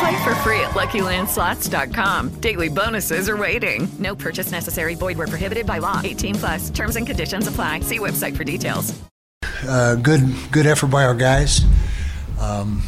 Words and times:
Play 0.00 0.24
for 0.24 0.34
free 0.36 0.60
at 0.60 0.70
LuckyLandSlots.com. 0.70 2.40
Daily 2.40 2.68
bonuses 2.68 3.28
are 3.28 3.36
waiting. 3.36 3.88
No 3.98 4.14
purchase 4.14 4.50
necessary. 4.50 4.94
Void 4.94 5.18
where 5.18 5.26
prohibited 5.26 5.66
by 5.66 5.78
law. 5.78 6.00
18 6.02 6.34
plus. 6.34 6.70
Terms 6.70 6.96
and 6.96 7.06
conditions 7.06 7.46
apply. 7.46 7.80
See 7.80 7.98
website 7.98 8.36
for 8.36 8.44
details. 8.44 8.98
Uh, 9.66 9.94
good, 9.96 10.20
good 10.50 10.66
effort 10.66 10.88
by 10.88 11.04
our 11.04 11.14
guys. 11.14 11.62
Um, 12.40 12.82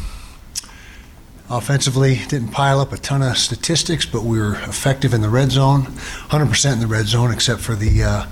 offensively, 1.49 2.19
didn't 2.27 2.49
pile 2.49 2.79
up 2.79 2.91
a 2.93 2.97
ton 2.97 3.23
of 3.23 3.37
statistics, 3.37 4.05
but 4.05 4.23
we 4.23 4.39
were 4.39 4.55
effective 4.55 5.13
in 5.13 5.21
the 5.21 5.29
red 5.29 5.51
zone, 5.51 5.83
100% 5.83 6.73
in 6.73 6.79
the 6.79 6.87
red 6.87 7.07
zone, 7.07 7.31
except 7.31 7.61
for 7.61 7.73
the 7.73 8.03
uh, 8.03 8.25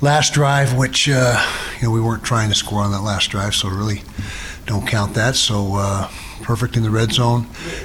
last 0.00 0.34
drive, 0.34 0.76
which 0.76 1.08
uh, 1.08 1.40
you 1.76 1.84
know 1.84 1.90
we 1.90 2.00
weren't 2.00 2.24
trying 2.24 2.48
to 2.48 2.54
score 2.54 2.80
on 2.80 2.92
that 2.92 3.02
last 3.02 3.30
drive, 3.30 3.54
so 3.54 3.68
really 3.68 4.02
don't 4.66 4.86
count 4.86 5.14
that. 5.14 5.36
So 5.36 5.76
uh, 5.76 6.10
perfect 6.42 6.76
in 6.76 6.82
the 6.82 6.90
red 6.90 7.12
zone. 7.12 7.42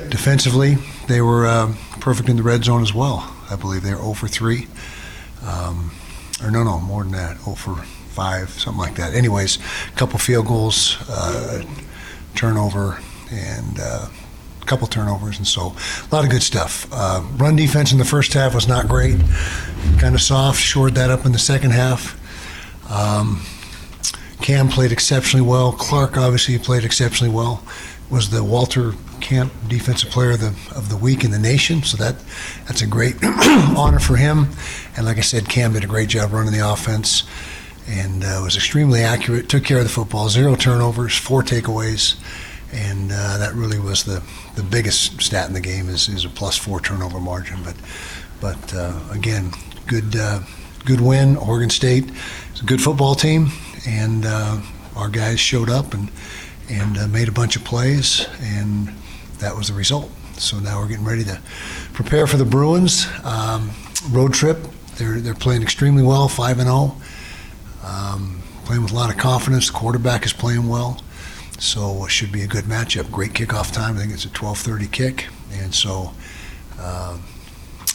Defensively, 0.09 0.75
they 1.08 1.22
were 1.22 1.45
uh, 1.45 1.73
perfect 2.00 2.30
in 2.30 2.38
the 2.38 2.44
red 2.44 2.64
zone 2.64 2.81
as 2.81 2.94
well. 2.94 3.36
I 3.50 3.55
believe 3.55 3.83
they 3.83 3.92
were 3.94 4.02
0 4.02 4.14
for 4.14 4.28
3. 4.28 4.67
Um, 5.45 5.92
or 6.44 6.52
no, 6.52 6.64
no, 6.64 6.80
more 6.80 7.03
than 7.03 7.14
that, 7.14 7.38
0 7.39 7.55
for 7.55 7.75
5, 7.75 8.50
something 8.50 8.80
like 8.80 8.95
that. 8.95 9.14
Anyways, 9.14 9.58
a 9.88 9.95
couple 9.95 10.20
field 10.20 10.47
goals, 10.47 10.97
uh, 11.09 11.64
turnover, 12.36 13.00
and 13.31 13.80
uh, 13.80 14.08
a 14.61 14.66
couple 14.66 14.88
turnovers, 14.88 15.38
and 15.38 15.47
so 15.47 15.73
a 16.09 16.16
lot 16.16 16.23
of 16.23 16.30
good 16.30 16.44
stuff. 16.44 16.88
Uh, 16.92 17.23
run 17.38 17.55
defense 17.55 17.92
in 17.92 17.97
the 17.97 18.05
first 18.05 18.33
half 18.33 18.53
was 18.53 18.67
not 18.67 18.88
great, 18.88 19.17
kind 20.00 20.16
of 20.16 20.22
soft. 20.22 20.59
Shored 20.59 20.95
that 20.95 21.09
up 21.09 21.25
in 21.25 21.31
the 21.31 21.39
second 21.39 21.72
half. 21.72 22.17
Um, 22.92 23.44
Cam 24.50 24.67
played 24.67 24.92
exceptionally 24.92 25.47
well. 25.47 25.72
Clark 25.72 26.17
obviously 26.17 26.58
played 26.58 26.83
exceptionally 26.83 27.31
well. 27.31 27.61
Was 28.09 28.31
the 28.31 28.44
Walter 28.44 28.94
Camp 29.22 29.53
Defensive 29.67 30.09
Player 30.09 30.31
of 30.31 30.39
the 30.39 30.75
of 30.75 30.89
the 30.89 30.97
Week 30.97 31.23
in 31.23 31.30
the 31.30 31.38
nation, 31.38 31.83
so 31.83 31.97
that 31.97 32.16
that's 32.66 32.81
a 32.81 32.88
great 32.88 33.17
honor 33.23 34.00
for 34.00 34.16
him. 34.16 34.47
And 34.97 35.05
like 35.05 35.17
I 35.17 35.22
said, 35.22 35.47
Cam 35.50 35.73
did 35.73 35.83
a 35.83 35.88
great 35.88 36.09
job 36.09 36.33
running 36.33 36.52
the 36.52 36.67
offense, 36.67 37.25
and 37.88 38.23
uh, 38.23 38.42
was 38.44 38.55
extremely 38.55 39.02
accurate. 39.02 39.50
Took 39.50 39.66
care 39.66 39.77
of 39.77 39.83
the 39.83 39.89
football. 39.92 40.30
Zero 40.30 40.55
turnovers, 40.55 41.16
four 41.16 41.44
takeaways, 41.44 42.16
and 42.73 43.11
uh, 43.11 43.38
that 43.38 43.53
really 43.53 43.77
was 43.77 44.03
the 44.05 44.23
the 44.55 44.64
biggest 44.64 45.22
stat 45.22 45.47
in 45.47 45.53
the 45.53 45.61
game 45.61 45.89
is 45.89 46.09
is 46.09 46.25
a 46.25 46.30
plus 46.30 46.58
four 46.58 46.80
turnover 46.80 47.20
margin. 47.20 47.59
But 47.64 47.76
but 48.42 48.73
uh, 48.73 48.99
again, 49.11 49.52
good 49.86 50.15
uh, 50.15 50.39
good 50.86 51.02
win. 51.02 51.38
Oregon 51.38 51.70
State 51.70 52.09
is 52.55 52.61
a 52.61 52.65
good 52.65 52.82
football 52.82 53.14
team, 53.14 53.52
and 53.87 54.25
uh, 54.25 54.61
our 54.95 55.09
guys 55.09 55.39
showed 55.39 55.69
up 55.69 55.93
and 55.93 56.11
and 56.69 56.97
uh, 56.97 57.07
made 57.07 57.27
a 57.27 57.31
bunch 57.31 57.55
of 57.55 57.63
plays, 57.63 58.27
and 58.41 58.93
that 59.39 59.55
was 59.55 59.69
the 59.69 59.73
result. 59.73 60.11
So 60.37 60.59
now 60.59 60.79
we're 60.79 60.87
getting 60.87 61.05
ready 61.05 61.23
to 61.25 61.39
prepare 61.93 62.27
for 62.27 62.37
the 62.37 62.45
Bruins 62.45 63.07
um, 63.23 63.71
road 64.11 64.33
trip. 64.33 64.57
They're 64.95 65.19
they're 65.19 65.33
playing 65.33 65.61
extremely 65.63 66.03
well, 66.03 66.27
five 66.27 66.59
and 66.59 66.67
zero, 66.67 66.95
um, 67.83 68.41
playing 68.65 68.83
with 68.83 68.91
a 68.91 68.95
lot 68.95 69.09
of 69.09 69.17
confidence. 69.17 69.67
The 69.67 69.73
quarterback 69.73 70.25
is 70.25 70.33
playing 70.33 70.67
well, 70.67 71.01
so 71.59 72.05
it 72.05 72.11
should 72.11 72.31
be 72.31 72.41
a 72.43 72.47
good 72.47 72.65
matchup. 72.65 73.11
Great 73.11 73.33
kickoff 73.33 73.73
time. 73.73 73.95
I 73.95 74.01
think 74.01 74.13
it's 74.13 74.25
a 74.25 74.29
twelve 74.29 74.59
thirty 74.59 74.87
kick, 74.87 75.27
and 75.51 75.73
so. 75.73 76.13
Um, 76.81 77.23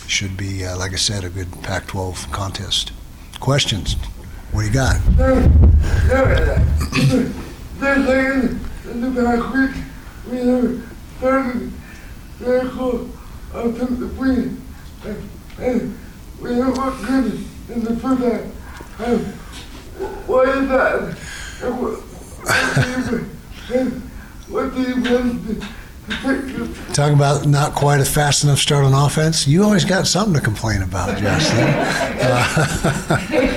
should 0.06 0.36
be, 0.36 0.64
uh, 0.64 0.76
like 0.76 0.92
I 0.92 0.96
said, 0.96 1.24
a 1.24 1.28
good 1.28 1.50
Pac 1.62 1.86
12 1.86 2.30
contest. 2.30 2.92
Questions? 3.40 3.96
What 4.54 4.60
do 4.60 4.66
you 4.68 4.72
got? 4.72 4.96
They're 5.16 5.34
in 8.34 9.00
the 9.00 9.10
back 9.10 9.52
week, 9.52 9.74
we 10.30 10.36
have 10.46 10.96
started 11.18 11.72
vehicle 12.38 13.08
up 13.52 13.64
in 13.64 13.98
the 13.98 14.06
green. 14.16 14.62
And, 15.04 15.28
and 15.58 15.98
we 16.40 16.54
have 16.54 16.78
looked 16.78 17.04
good 17.04 17.44
in 17.68 17.82
the 17.82 17.96
first 17.96 18.22
half. 18.22 19.00
Um, 19.00 19.24
why 20.28 20.44
is 20.44 20.68
that? 20.68 21.18
And 21.64 21.82
what, 21.82 21.98
what 21.98 22.74
do 22.76 23.16
you, 23.16 23.30
and 23.74 23.92
what 24.48 24.72
do 24.72 24.80
you 24.82 24.94
plan 25.02 25.24
to, 25.46 25.54
to 25.54 25.64
take 26.22 26.40
the 26.56 26.92
Talking 26.92 27.16
about 27.16 27.46
not 27.46 27.74
quite 27.74 28.00
a 28.00 28.04
fast 28.04 28.44
enough 28.44 28.60
start 28.60 28.84
on 28.84 28.94
offense. 28.94 29.48
You 29.48 29.64
always 29.64 29.84
got 29.84 30.06
something 30.06 30.34
to 30.34 30.40
complain 30.40 30.82
about, 30.82 31.18
Justin. 31.18 31.56
That's 31.56 32.84
what 32.84 33.20
I 33.20 33.26
do. 33.26 33.53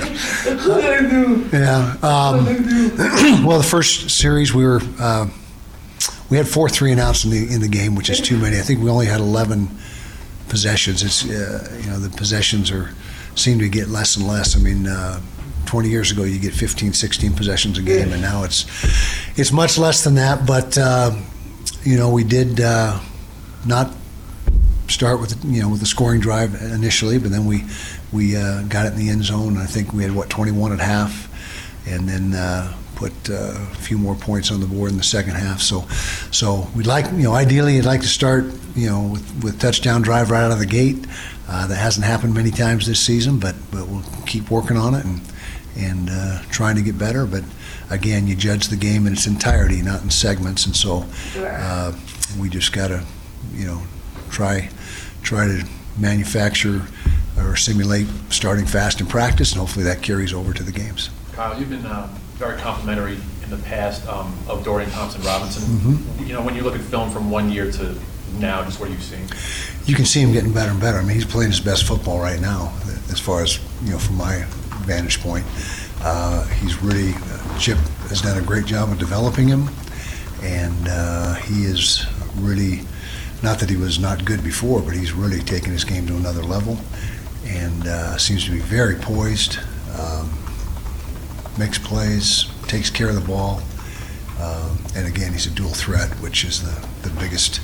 Yeah. 1.52 1.96
Um, 2.02 2.44
well, 3.46 3.58
the 3.58 3.66
first 3.68 4.10
series 4.10 4.52
we 4.52 4.64
were 4.64 4.80
uh, 4.98 5.28
we 6.30 6.36
had 6.36 6.48
four 6.48 6.68
three 6.68 6.92
and 6.92 7.00
outs 7.00 7.24
in 7.24 7.30
the 7.30 7.52
in 7.52 7.60
the 7.60 7.68
game, 7.68 7.94
which 7.94 8.10
is 8.10 8.20
too 8.20 8.36
many. 8.36 8.58
I 8.58 8.62
think 8.62 8.80
we 8.80 8.90
only 8.90 9.06
had 9.06 9.20
eleven 9.20 9.68
possessions. 10.48 11.02
It's 11.02 11.24
uh, 11.24 11.80
you 11.80 11.90
know 11.90 11.98
the 11.98 12.10
possessions 12.16 12.70
are 12.70 12.90
seem 13.34 13.58
to 13.60 13.68
get 13.68 13.88
less 13.88 14.16
and 14.16 14.26
less. 14.26 14.56
I 14.56 14.60
mean. 14.60 14.86
Uh, 14.86 15.20
20 15.66 15.90
years 15.90 16.10
ago, 16.10 16.24
you 16.24 16.38
get 16.38 16.54
15, 16.54 16.94
16 16.94 17.34
possessions 17.34 17.76
a 17.76 17.82
game, 17.82 18.10
and 18.14 18.22
now 18.22 18.42
it's 18.42 18.64
it's 19.38 19.52
much 19.52 19.76
less 19.76 20.02
than 20.02 20.14
that. 20.14 20.46
But 20.46 20.78
uh, 20.78 21.14
you 21.82 21.98
know, 21.98 22.10
we 22.10 22.24
did 22.24 22.58
uh, 22.58 22.98
not 23.66 23.92
start 24.88 25.20
with 25.20 25.44
you 25.44 25.62
know 25.62 25.68
with 25.68 25.80
the 25.80 25.86
scoring 25.86 26.20
drive 26.20 26.54
initially, 26.62 27.18
but 27.18 27.30
then 27.30 27.46
we 27.46 27.64
we 28.12 28.36
uh, 28.36 28.62
got 28.62 28.86
it 28.86 28.92
in 28.92 28.98
the 28.98 29.10
end 29.10 29.24
zone. 29.24 29.56
I 29.56 29.66
think 29.66 29.92
we 29.92 30.02
had 30.02 30.14
what 30.14 30.30
21 30.30 30.72
at 30.72 30.80
half, 30.80 31.28
and 31.86 32.08
then 32.08 32.34
uh, 32.34 32.74
put 32.96 33.12
uh, 33.30 33.54
a 33.54 33.76
few 33.76 33.96
more 33.98 34.14
points 34.14 34.50
on 34.50 34.60
the 34.60 34.66
board 34.66 34.90
in 34.90 34.96
the 34.96 35.04
second 35.04 35.34
half. 35.34 35.60
So 35.60 35.86
so 36.32 36.68
we'd 36.74 36.86
like 36.86 37.06
you 37.06 37.24
know 37.24 37.34
ideally 37.34 37.76
you'd 37.76 37.84
like 37.84 38.00
to 38.00 38.08
start 38.08 38.46
you 38.74 38.88
know 38.88 39.10
with, 39.12 39.44
with 39.44 39.60
touchdown 39.60 40.02
drive 40.02 40.30
right 40.30 40.42
out 40.42 40.50
of 40.50 40.58
the 40.58 40.66
gate. 40.66 41.06
Uh, 41.50 41.66
that 41.66 41.76
hasn't 41.76 42.04
happened 42.04 42.34
many 42.34 42.50
times 42.50 42.86
this 42.86 43.00
season, 43.00 43.38
but 43.38 43.54
but 43.70 43.86
we'll 43.86 44.04
keep 44.26 44.50
working 44.50 44.76
on 44.76 44.94
it 44.94 45.04
and 45.04 45.20
and 45.76 46.08
uh, 46.10 46.42
trying 46.50 46.76
to 46.76 46.82
get 46.82 46.98
better. 46.98 47.24
But 47.24 47.44
again, 47.88 48.26
you 48.26 48.34
judge 48.34 48.68
the 48.68 48.76
game 48.76 49.06
in 49.06 49.12
its 49.12 49.26
entirety, 49.26 49.80
not 49.80 50.02
in 50.02 50.10
segments, 50.10 50.66
and 50.66 50.76
so 50.76 51.06
uh, 51.38 51.92
we 52.38 52.48
just 52.48 52.72
got 52.72 52.88
to 52.88 53.04
you 53.54 53.66
know 53.66 53.82
try 54.30 54.68
try 55.28 55.46
to 55.46 55.62
manufacture 55.98 56.80
or 57.36 57.54
simulate 57.54 58.06
starting 58.30 58.64
fast 58.64 58.98
in 59.00 59.06
practice, 59.06 59.52
and 59.52 59.60
hopefully 59.60 59.84
that 59.84 60.00
carries 60.00 60.32
over 60.32 60.54
to 60.54 60.62
the 60.62 60.72
games. 60.72 61.10
Kyle, 61.32 61.58
you've 61.58 61.68
been 61.68 61.84
um, 61.84 62.08
very 62.36 62.56
complimentary 62.56 63.18
in 63.42 63.50
the 63.50 63.58
past 63.58 64.08
um, 64.08 64.34
of 64.48 64.64
Dorian 64.64 64.90
Thompson 64.90 65.20
Robinson. 65.22 65.62
Mm-hmm. 65.64 66.24
You 66.24 66.32
know, 66.32 66.42
when 66.42 66.54
you 66.54 66.62
look 66.62 66.74
at 66.74 66.80
film 66.80 67.10
from 67.10 67.30
one 67.30 67.52
year 67.52 67.70
to 67.72 67.94
now, 68.38 68.64
just 68.64 68.80
what 68.80 68.88
you've 68.88 69.02
seen. 69.02 69.26
You 69.84 69.94
can 69.94 70.06
see 70.06 70.20
him 70.20 70.32
getting 70.32 70.52
better 70.52 70.70
and 70.70 70.80
better. 70.80 70.98
I 70.98 71.02
mean, 71.02 71.14
he's 71.14 71.24
playing 71.24 71.50
his 71.50 71.60
best 71.60 71.84
football 71.84 72.20
right 72.20 72.40
now, 72.40 72.72
as 73.10 73.20
far 73.20 73.42
as 73.42 73.58
you 73.84 73.90
know, 73.90 73.98
from 73.98 74.16
my 74.16 74.44
vantage 74.86 75.20
point. 75.20 75.44
Uh, 76.00 76.46
he's 76.60 76.82
really 76.82 77.12
uh, 77.12 77.58
Chip 77.58 77.78
has 78.08 78.22
done 78.22 78.38
a 78.38 78.46
great 78.46 78.64
job 78.64 78.90
of 78.90 78.98
developing 78.98 79.48
him, 79.48 79.68
and 80.42 80.88
uh, 80.88 81.34
he 81.34 81.64
is 81.64 82.06
really 82.36 82.80
not 83.42 83.58
that 83.60 83.70
he 83.70 83.76
was 83.76 83.98
not 83.98 84.24
good 84.24 84.42
before, 84.42 84.80
but 84.82 84.94
he's 84.94 85.12
really 85.12 85.40
taken 85.40 85.72
his 85.72 85.84
game 85.84 86.06
to 86.06 86.16
another 86.16 86.42
level, 86.42 86.78
and 87.46 87.86
uh, 87.86 88.16
seems 88.18 88.44
to 88.44 88.50
be 88.50 88.58
very 88.58 88.96
poised. 88.96 89.58
Um, 89.98 90.30
makes 91.58 91.78
plays, 91.78 92.50
takes 92.66 92.90
care 92.90 93.08
of 93.08 93.14
the 93.14 93.26
ball, 93.26 93.62
um, 94.40 94.78
and 94.94 95.06
again, 95.06 95.32
he's 95.32 95.46
a 95.46 95.50
dual 95.50 95.70
threat, 95.70 96.08
which 96.20 96.44
is 96.44 96.62
the, 96.62 96.88
the 97.08 97.14
biggest 97.20 97.60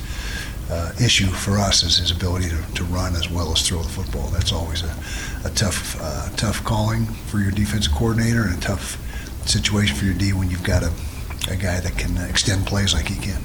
uh, 0.69 0.91
issue 1.01 1.27
for 1.27 1.57
us 1.57 1.83
is 1.83 1.97
his 1.97 2.11
ability 2.11 2.49
to, 2.49 2.73
to 2.73 2.83
run 2.85 3.15
as 3.15 3.29
well 3.29 3.51
as 3.51 3.61
throw 3.61 3.81
the 3.81 3.89
football. 3.89 4.27
That's 4.29 4.51
always 4.51 4.83
a, 4.83 4.95
a 5.45 5.51
tough 5.51 5.95
uh, 6.01 6.29
tough 6.35 6.63
calling 6.63 7.05
for 7.05 7.39
your 7.39 7.51
defensive 7.51 7.93
coordinator 7.93 8.43
and 8.43 8.57
a 8.57 8.61
tough 8.61 8.97
situation 9.47 9.95
for 9.95 10.05
your 10.05 10.15
D 10.15 10.33
when 10.33 10.49
you've 10.49 10.63
got 10.63 10.83
a, 10.83 10.91
a 11.49 11.55
guy 11.55 11.79
that 11.79 11.97
can 11.97 12.17
extend 12.29 12.65
plays 12.65 12.93
like 12.93 13.07
he 13.07 13.15
can. 13.15 13.41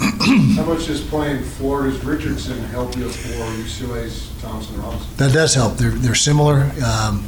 How 0.00 0.64
much 0.64 0.86
does 0.86 1.00
playing 1.02 1.42
Florida's 1.44 2.04
Richardson 2.04 2.58
help 2.64 2.96
you 2.96 3.08
for 3.08 3.44
UCLA's 3.62 4.30
Thompson 4.40 4.80
Robinson? 4.80 5.08
That 5.16 5.32
does 5.32 5.54
help. 5.54 5.76
They're, 5.76 5.90
they're 5.90 6.14
similar 6.14 6.70
um, 6.84 7.24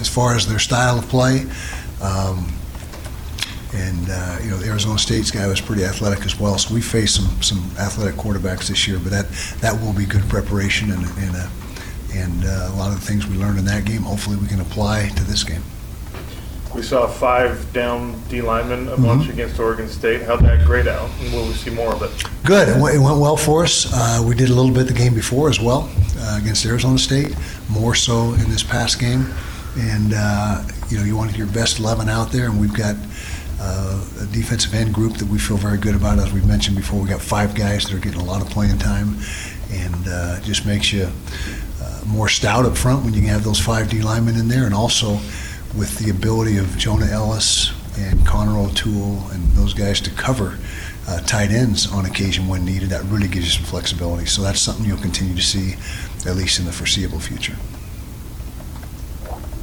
as 0.00 0.08
far 0.08 0.34
as 0.34 0.46
their 0.46 0.58
style 0.58 0.98
of 0.98 1.08
play. 1.08 1.46
Um, 2.02 2.52
and, 3.74 4.08
uh, 4.10 4.38
you 4.42 4.50
know, 4.50 4.56
the 4.56 4.68
Arizona 4.68 4.98
State's 4.98 5.30
guy 5.30 5.46
was 5.46 5.60
pretty 5.60 5.84
athletic 5.84 6.24
as 6.24 6.38
well. 6.40 6.56
So 6.58 6.74
we 6.74 6.80
faced 6.80 7.16
some, 7.16 7.42
some 7.42 7.58
athletic 7.78 8.14
quarterbacks 8.14 8.68
this 8.68 8.88
year, 8.88 8.98
but 8.98 9.10
that, 9.10 9.28
that 9.60 9.78
will 9.80 9.92
be 9.92 10.06
good 10.06 10.26
preparation 10.28 10.90
and, 10.90 11.04
and, 11.18 11.36
a, 11.36 11.50
and 12.14 12.44
uh, 12.44 12.70
a 12.72 12.76
lot 12.76 12.92
of 12.92 13.00
the 13.00 13.06
things 13.06 13.26
we 13.26 13.36
learned 13.36 13.58
in 13.58 13.64
that 13.66 13.84
game, 13.84 14.02
hopefully 14.02 14.36
we 14.36 14.46
can 14.46 14.60
apply 14.60 15.08
to 15.10 15.24
this 15.24 15.44
game. 15.44 15.62
We 16.74 16.82
saw 16.82 17.06
five 17.06 17.72
down 17.72 18.20
D 18.28 18.42
linemen 18.42 18.88
a 18.88 18.96
bunch 18.96 19.28
against 19.28 19.58
Oregon 19.58 19.88
State. 19.88 20.22
How'd 20.22 20.40
that 20.40 20.66
grade 20.66 20.86
out? 20.86 21.10
And 21.20 21.32
will 21.32 21.46
we 21.46 21.54
see 21.54 21.70
more 21.70 21.92
of 21.94 22.02
it? 22.02 22.24
Good. 22.44 22.68
It 22.68 22.80
went, 22.80 22.94
it 22.94 22.98
went 22.98 23.18
well 23.18 23.36
for 23.36 23.64
us. 23.64 23.90
Uh, 23.92 24.22
we 24.26 24.34
did 24.34 24.50
a 24.50 24.54
little 24.54 24.72
bit 24.72 24.86
the 24.86 24.92
game 24.92 25.14
before 25.14 25.48
as 25.48 25.60
well 25.60 25.90
uh, 26.18 26.38
against 26.40 26.64
Arizona 26.66 26.98
State, 26.98 27.34
more 27.68 27.94
so 27.94 28.34
in 28.34 28.50
this 28.50 28.62
past 28.62 29.00
game. 29.00 29.26
And, 29.78 30.12
uh, 30.14 30.62
you 30.88 30.98
know, 30.98 31.04
you 31.04 31.16
want 31.16 31.36
your 31.36 31.46
best 31.48 31.78
11 31.78 32.08
out 32.08 32.32
there, 32.32 32.46
and 32.46 32.60
we've 32.60 32.74
got 32.74 32.96
uh, 33.60 34.04
a 34.20 34.26
defensive 34.26 34.74
end 34.74 34.92
group 34.92 35.14
that 35.14 35.26
we 35.26 35.38
feel 35.38 35.56
very 35.56 35.78
good 35.78 35.94
about. 35.94 36.18
As 36.18 36.32
we 36.32 36.40
mentioned 36.42 36.76
before, 36.76 37.00
we 37.00 37.08
got 37.08 37.20
five 37.20 37.54
guys 37.54 37.84
that 37.84 37.94
are 37.94 37.98
getting 37.98 38.20
a 38.20 38.24
lot 38.24 38.42
of 38.42 38.48
playing 38.50 38.78
time, 38.78 39.16
and 39.70 40.08
uh, 40.08 40.36
it 40.38 40.44
just 40.44 40.66
makes 40.66 40.92
you 40.92 41.08
uh, 41.82 42.02
more 42.06 42.28
stout 42.28 42.64
up 42.66 42.76
front 42.76 43.04
when 43.04 43.14
you 43.14 43.20
can 43.20 43.30
have 43.30 43.44
those 43.44 43.58
five 43.60 43.88
D 43.88 44.00
linemen 44.00 44.36
in 44.36 44.48
there, 44.48 44.64
and 44.64 44.74
also 44.74 45.18
with 45.76 45.98
the 45.98 46.10
ability 46.10 46.56
of 46.56 46.76
Jonah 46.78 47.06
Elliss 47.06 47.72
and 47.98 48.24
Connor 48.26 48.58
O'Toole 48.58 49.28
and 49.32 49.42
those 49.52 49.74
guys 49.74 50.00
to 50.02 50.10
cover 50.10 50.58
uh, 51.08 51.20
tight 51.20 51.50
ends 51.50 51.90
on 51.90 52.04
occasion 52.04 52.48
when 52.48 52.64
needed, 52.64 52.90
that 52.90 53.02
really 53.04 53.28
gives 53.28 53.46
you 53.46 53.52
some 53.52 53.64
flexibility. 53.64 54.26
So 54.26 54.42
that's 54.42 54.60
something 54.60 54.84
you'll 54.84 54.98
continue 54.98 55.34
to 55.34 55.42
see, 55.42 55.74
at 56.28 56.36
least 56.36 56.58
in 56.58 56.66
the 56.66 56.72
foreseeable 56.72 57.18
future. 57.18 57.56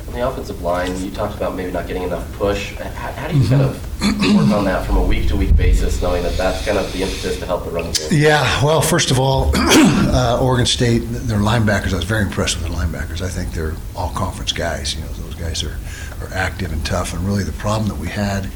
On 0.07 0.13
the 0.13 0.27
offensive 0.27 0.61
line, 0.61 0.97
you 1.03 1.11
talked 1.11 1.35
about 1.35 1.55
maybe 1.55 1.71
not 1.71 1.87
getting 1.87 2.03
enough 2.03 2.31
push. 2.33 2.73
How, 2.75 3.11
how 3.11 3.27
do 3.27 3.37
you 3.37 3.47
kind 3.47 3.61
of 3.61 3.75
work 4.01 4.57
on 4.57 4.65
that 4.65 4.85
from 4.87 4.97
a 4.97 5.03
week-to-week 5.03 5.55
basis, 5.55 6.01
knowing 6.01 6.23
that 6.23 6.35
that's 6.37 6.65
kind 6.65 6.77
of 6.77 6.91
the 6.93 7.03
impetus 7.03 7.39
to 7.39 7.45
help 7.45 7.65
the 7.65 7.71
run 7.71 7.91
game? 7.91 8.07
Yeah, 8.11 8.63
well, 8.63 8.81
first 8.81 9.11
of 9.11 9.19
all, 9.19 9.51
uh, 9.55 10.39
Oregon 10.41 10.65
State, 10.65 10.99
their 10.99 11.39
linebackers, 11.39 11.93
I 11.93 11.97
was 11.97 12.05
very 12.05 12.23
impressed 12.23 12.59
with 12.59 12.67
their 12.67 12.75
linebackers. 12.75 13.21
I 13.21 13.29
think 13.29 13.51
they're 13.51 13.75
all 13.95 14.09
conference 14.11 14.51
guys. 14.51 14.95
You 14.95 15.01
know, 15.01 15.07
those 15.09 15.35
guys 15.35 15.63
are, 15.63 15.77
are 16.21 16.33
active 16.33 16.71
and 16.71 16.85
tough. 16.85 17.13
And 17.13 17.25
really, 17.25 17.43
the 17.43 17.51
problem 17.53 17.89
that 17.89 17.97
we 17.97 18.07
had, 18.07 18.49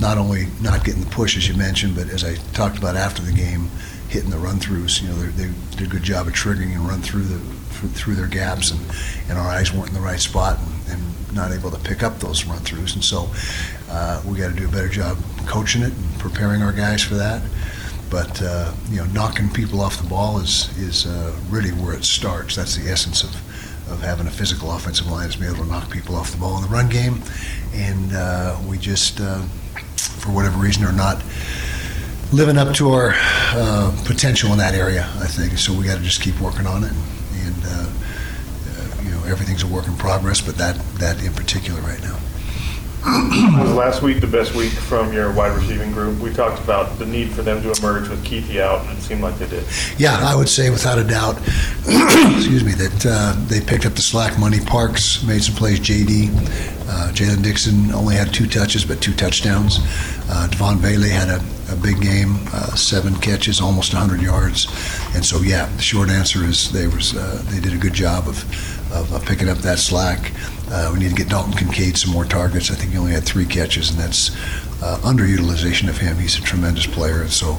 not 0.00 0.18
only 0.18 0.46
not 0.60 0.84
getting 0.84 1.02
the 1.02 1.10
push, 1.10 1.36
as 1.36 1.48
you 1.48 1.54
mentioned, 1.54 1.94
but 1.96 2.08
as 2.08 2.24
I 2.24 2.34
talked 2.52 2.78
about 2.78 2.96
after 2.96 3.22
the 3.22 3.32
game, 3.32 3.70
hitting 4.12 4.30
the 4.30 4.38
run 4.38 4.58
throughs. 4.58 5.02
You 5.02 5.08
know, 5.08 5.14
they 5.14 5.50
did 5.76 5.86
a 5.86 5.90
good 5.90 6.02
job 6.02 6.26
of 6.26 6.34
triggering 6.34 6.72
and 6.72 6.86
run 6.86 7.00
through 7.00 7.24
the 7.24 7.38
through 7.88 8.14
their 8.14 8.28
gaps, 8.28 8.70
and, 8.70 8.80
and 9.28 9.36
our 9.38 9.48
eyes 9.48 9.72
weren't 9.72 9.88
in 9.88 9.94
the 9.94 10.00
right 10.00 10.20
spot 10.20 10.56
and, 10.60 11.00
and 11.00 11.34
not 11.34 11.50
able 11.50 11.70
to 11.70 11.78
pick 11.78 12.04
up 12.04 12.20
those 12.20 12.44
run 12.44 12.60
throughs. 12.60 12.94
And 12.94 13.02
so 13.02 13.28
uh, 13.90 14.22
we 14.24 14.38
got 14.38 14.50
to 14.50 14.54
do 14.54 14.68
a 14.68 14.70
better 14.70 14.88
job 14.88 15.18
coaching 15.46 15.82
it 15.82 15.92
and 15.92 16.18
preparing 16.20 16.62
our 16.62 16.72
guys 16.72 17.02
for 17.02 17.14
that. 17.14 17.42
But 18.08 18.40
uh, 18.42 18.72
you 18.90 18.98
know, 18.98 19.06
knocking 19.06 19.48
people 19.48 19.80
off 19.80 20.00
the 20.00 20.08
ball 20.08 20.38
is 20.38 20.68
is 20.78 21.06
uh, 21.06 21.34
really 21.48 21.70
where 21.70 21.94
it 21.94 22.04
starts. 22.04 22.54
That's 22.54 22.76
the 22.76 22.88
essence 22.90 23.24
of 23.24 23.34
of 23.90 24.00
having 24.00 24.26
a 24.26 24.30
physical 24.30 24.70
offensive 24.72 25.06
line 25.06 25.28
is 25.28 25.36
being 25.36 25.52
able 25.52 25.64
to 25.64 25.70
knock 25.70 25.90
people 25.90 26.14
off 26.16 26.30
the 26.30 26.38
ball 26.38 26.56
in 26.56 26.62
the 26.62 26.68
run 26.68 26.88
game, 26.88 27.22
and 27.74 28.12
uh, 28.14 28.56
we 28.68 28.78
just, 28.78 29.20
uh, 29.20 29.40
for 29.96 30.30
whatever 30.30 30.58
reason, 30.58 30.84
are 30.84 30.92
not 30.92 31.22
living 32.32 32.56
up 32.56 32.74
to 32.74 32.90
our 32.92 33.12
uh, 33.14 33.94
potential 34.04 34.52
in 34.52 34.58
that 34.58 34.74
area. 34.74 35.08
I 35.16 35.26
think 35.26 35.58
so. 35.58 35.72
We 35.72 35.84
got 35.84 35.98
to 35.98 36.02
just 36.02 36.22
keep 36.22 36.40
working 36.40 36.66
on 36.66 36.84
it, 36.84 36.92
and, 36.92 37.64
uh, 37.64 37.90
uh, 38.68 39.02
you 39.02 39.10
know, 39.10 39.24
everything's 39.24 39.62
a 39.62 39.66
work 39.66 39.86
in 39.86 39.96
progress. 39.96 40.40
But 40.40 40.56
that 40.56 40.76
that 40.98 41.22
in 41.22 41.32
particular 41.32 41.80
right 41.80 42.00
now. 42.02 42.18
Was 43.04 43.74
last 43.74 44.02
week 44.02 44.20
the 44.20 44.28
best 44.28 44.54
week 44.54 44.70
from 44.70 45.12
your 45.12 45.32
wide 45.32 45.56
receiving 45.56 45.90
group? 45.90 46.20
We 46.20 46.32
talked 46.32 46.62
about 46.62 46.98
the 47.00 47.06
need 47.06 47.32
for 47.32 47.42
them 47.42 47.60
to 47.62 47.72
emerge 47.72 48.08
with 48.08 48.24
Kuithe 48.24 48.60
out, 48.60 48.86
and 48.86 48.96
it 48.96 49.02
seemed 49.02 49.22
like 49.22 49.36
they 49.38 49.48
did. 49.48 49.64
Yeah, 49.98 50.16
I 50.20 50.36
would 50.36 50.48
say 50.48 50.70
without 50.70 50.98
a 50.98 51.04
doubt, 51.04 51.36
excuse 52.36 52.62
me, 52.64 52.72
that 52.72 53.06
uh, 53.08 53.34
they 53.48 53.60
picked 53.60 53.86
up 53.86 53.94
the 53.94 54.02
slack. 54.02 54.38
Money 54.38 54.60
Parks 54.60 55.24
made 55.24 55.42
some 55.42 55.56
plays. 55.56 55.80
JD, 55.80 56.28
uh, 56.88 57.10
Jaylen 57.12 57.42
Dixon 57.42 57.90
only 57.90 58.14
had 58.14 58.32
two 58.32 58.46
touches, 58.46 58.84
but 58.84 59.00
two 59.02 59.14
touchdowns. 59.14 59.80
Uh, 60.30 60.46
Devaughn 60.52 60.76
Vele 60.78 61.08
had 61.08 61.28
a, 61.28 61.42
a 61.72 61.76
big 61.76 62.00
game, 62.00 62.36
uh, 62.52 62.76
seven 62.76 63.16
catches, 63.16 63.60
almost 63.60 63.92
100 63.92 64.22
yards. 64.22 64.66
And 65.16 65.24
so, 65.24 65.40
yeah, 65.40 65.66
the 65.74 65.82
short 65.82 66.08
answer 66.08 66.44
is 66.44 66.70
they 66.70 66.86
was 66.86 67.16
uh, 67.16 67.42
they 67.46 67.58
did 67.58 67.72
a 67.72 67.78
good 67.78 67.94
job 67.94 68.28
of 68.28 68.44
of 68.92 69.12
uh, 69.12 69.18
picking 69.20 69.48
up 69.48 69.58
that 69.58 69.78
slack. 69.78 70.32
Uh, 70.72 70.90
we 70.92 71.00
need 71.00 71.10
to 71.10 71.14
get 71.14 71.28
Dalton 71.28 71.52
Kincaid 71.52 71.98
some 71.98 72.12
more 72.12 72.24
targets. 72.24 72.70
I 72.70 72.74
think 72.74 72.92
he 72.92 72.98
only 72.98 73.12
had 73.12 73.24
three 73.24 73.44
catches, 73.44 73.90
and 73.90 73.98
that's 73.98 74.30
uh, 74.82 74.98
underutilization 75.02 75.88
of 75.88 75.98
him. 75.98 76.16
He's 76.16 76.38
a 76.38 76.40
tremendous 76.40 76.86
player, 76.86 77.20
and 77.20 77.30
so 77.30 77.58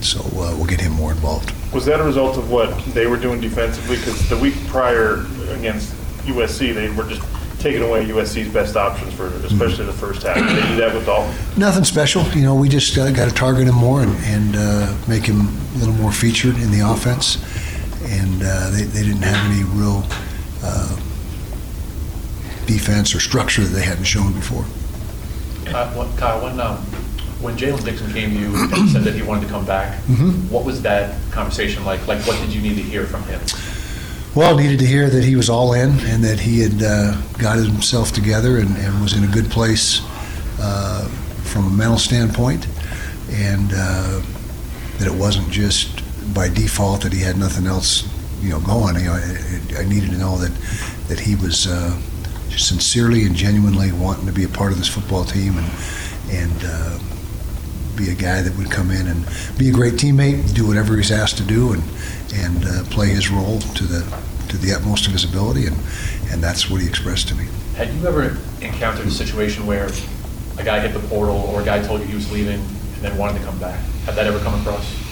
so 0.00 0.20
uh, 0.20 0.54
we'll 0.56 0.66
get 0.66 0.80
him 0.80 0.92
more 0.92 1.12
involved. 1.12 1.52
Was 1.74 1.84
that 1.86 2.00
a 2.00 2.04
result 2.04 2.38
of 2.38 2.50
what 2.50 2.76
they 2.86 3.06
were 3.06 3.18
doing 3.18 3.40
defensively? 3.40 3.96
Because 3.96 4.28
the 4.30 4.38
week 4.38 4.54
prior 4.68 5.26
against 5.50 5.92
USC, 6.24 6.74
they 6.74 6.88
were 6.90 7.04
just 7.04 7.22
taking 7.58 7.82
away 7.82 8.06
USC's 8.06 8.52
best 8.52 8.76
options 8.76 9.12
for 9.14 9.28
especially 9.46 9.86
the 9.86 9.92
first 9.92 10.22
half. 10.22 10.36
Did 10.36 10.48
they 10.48 10.68
do 10.68 10.76
that 10.76 10.94
with 10.94 11.06
Dalton? 11.06 11.34
Nothing 11.58 11.84
special. 11.84 12.22
You 12.30 12.42
know, 12.42 12.54
we 12.54 12.68
just 12.68 12.96
uh, 12.96 13.10
got 13.10 13.28
to 13.28 13.34
target 13.34 13.66
him 13.66 13.74
more 13.74 14.02
and, 14.02 14.14
and 14.24 14.54
uh, 14.56 14.96
make 15.08 15.24
him 15.24 15.48
a 15.48 15.78
little 15.78 15.94
more 15.94 16.12
featured 16.12 16.56
in 16.56 16.70
the 16.70 16.80
offense. 16.80 17.36
And 18.04 18.42
uh, 18.42 18.70
they, 18.70 18.82
they 18.82 19.02
didn't 19.02 19.22
have 19.22 19.50
any 19.50 19.64
real 19.64 20.04
uh, 20.62 20.94
defense 22.66 23.14
or 23.14 23.20
structure 23.20 23.62
that 23.62 23.68
they 23.74 23.84
hadn't 23.84 24.04
shown 24.04 24.32
before. 24.32 24.64
Uh, 25.74 25.88
what- 25.94 26.16
Kyle, 26.16 26.42
when, 26.42 26.60
um, 26.60 26.76
when 27.40 27.56
Jaylen 27.56 27.84
Dixon 27.84 28.12
came 28.12 28.30
to 28.34 28.38
you 28.40 28.54
and 28.72 28.90
said 28.90 29.04
that 29.04 29.14
he 29.14 29.22
wanted 29.22 29.42
to 29.42 29.48
come 29.48 29.64
back, 29.64 29.98
Mhm. 30.08 30.48
what 30.48 30.64
was 30.64 30.82
that 30.82 31.14
conversation 31.30 31.84
like? 31.84 32.06
Like, 32.06 32.26
what 32.26 32.38
did 32.40 32.52
you 32.54 32.60
need 32.62 32.76
to 32.76 32.82
hear 32.82 33.04
from 33.06 33.22
him? 33.24 33.40
Well, 34.34 34.58
I 34.58 34.62
needed 34.62 34.80
to 34.80 34.86
hear 34.86 35.08
that 35.10 35.22
he 35.24 35.36
was 35.36 35.48
all 35.48 35.74
in 35.74 36.00
and 36.00 36.24
that 36.24 36.40
he 36.40 36.60
had 36.60 36.82
uh, 36.82 37.16
got 37.38 37.56
himself 37.58 38.12
together 38.12 38.58
and, 38.58 38.76
and 38.78 39.00
was 39.00 39.12
in 39.12 39.22
a 39.24 39.28
good 39.28 39.48
place 39.50 40.00
uh, 40.60 41.04
from 41.44 41.66
a 41.66 41.70
mental 41.70 41.98
standpoint, 41.98 42.66
and 43.32 43.72
uh, 43.72 44.20
that 44.98 45.06
it 45.06 45.14
wasn't 45.14 45.48
just 45.50 45.88
by 46.34 46.48
default 46.48 47.02
that 47.02 47.12
he 47.12 47.20
had 47.20 47.36
nothing 47.38 47.66
else, 47.66 48.08
you 48.42 48.48
know, 48.50 48.58
going. 48.60 48.96
You 48.96 49.04
know, 49.04 49.12
I, 49.12 49.80
I 49.80 49.84
needed 49.84 50.10
to 50.10 50.16
know 50.18 50.36
that 50.38 50.52
that 51.08 51.20
he 51.20 51.34
was 51.36 51.66
uh, 51.68 51.96
sincerely 52.58 53.24
and 53.24 53.34
genuinely 53.34 53.92
wanting 53.92 54.26
to 54.26 54.32
be 54.32 54.44
a 54.44 54.48
part 54.48 54.72
of 54.72 54.78
this 54.78 54.88
football 54.88 55.24
team 55.24 55.58
and 55.58 55.70
and 56.30 56.64
uh, 56.64 56.98
be 57.96 58.10
a 58.10 58.14
guy 58.14 58.42
that 58.42 58.56
would 58.56 58.70
come 58.70 58.90
in 58.90 59.06
and 59.06 59.24
be 59.56 59.68
a 59.68 59.72
great 59.72 59.94
teammate, 59.94 60.54
do 60.54 60.66
whatever 60.66 60.96
he's 60.96 61.12
asked 61.12 61.38
to 61.38 61.44
do, 61.44 61.72
and 61.72 61.82
and 62.34 62.64
uh, 62.64 62.82
play 62.84 63.08
his 63.08 63.30
role 63.30 63.60
to 63.60 63.84
the 63.84 64.00
to 64.48 64.58
the 64.58 64.72
utmost 64.72 65.06
of 65.06 65.12
his 65.12 65.24
ability, 65.24 65.66
and 65.66 65.76
and 66.30 66.42
that's 66.42 66.70
what 66.70 66.80
he 66.80 66.86
expressed 66.86 67.28
to 67.28 67.34
me. 67.34 67.46
Had 67.76 67.92
you 67.94 68.06
ever 68.06 68.36
encountered 68.60 69.06
a 69.06 69.10
situation 69.10 69.66
where 69.66 69.88
a 70.58 70.64
guy 70.64 70.80
hit 70.80 70.92
the 70.92 71.06
portal 71.08 71.36
or 71.52 71.62
a 71.62 71.64
guy 71.64 71.82
told 71.82 72.00
you 72.00 72.06
he 72.06 72.14
was 72.14 72.30
leaving 72.30 72.60
and 72.60 73.02
then 73.02 73.16
wanted 73.16 73.38
to 73.38 73.44
come 73.44 73.58
back? 73.58 73.78
Had 74.06 74.14
that 74.14 74.26
ever 74.26 74.38
come 74.40 74.60
across? 74.60 75.04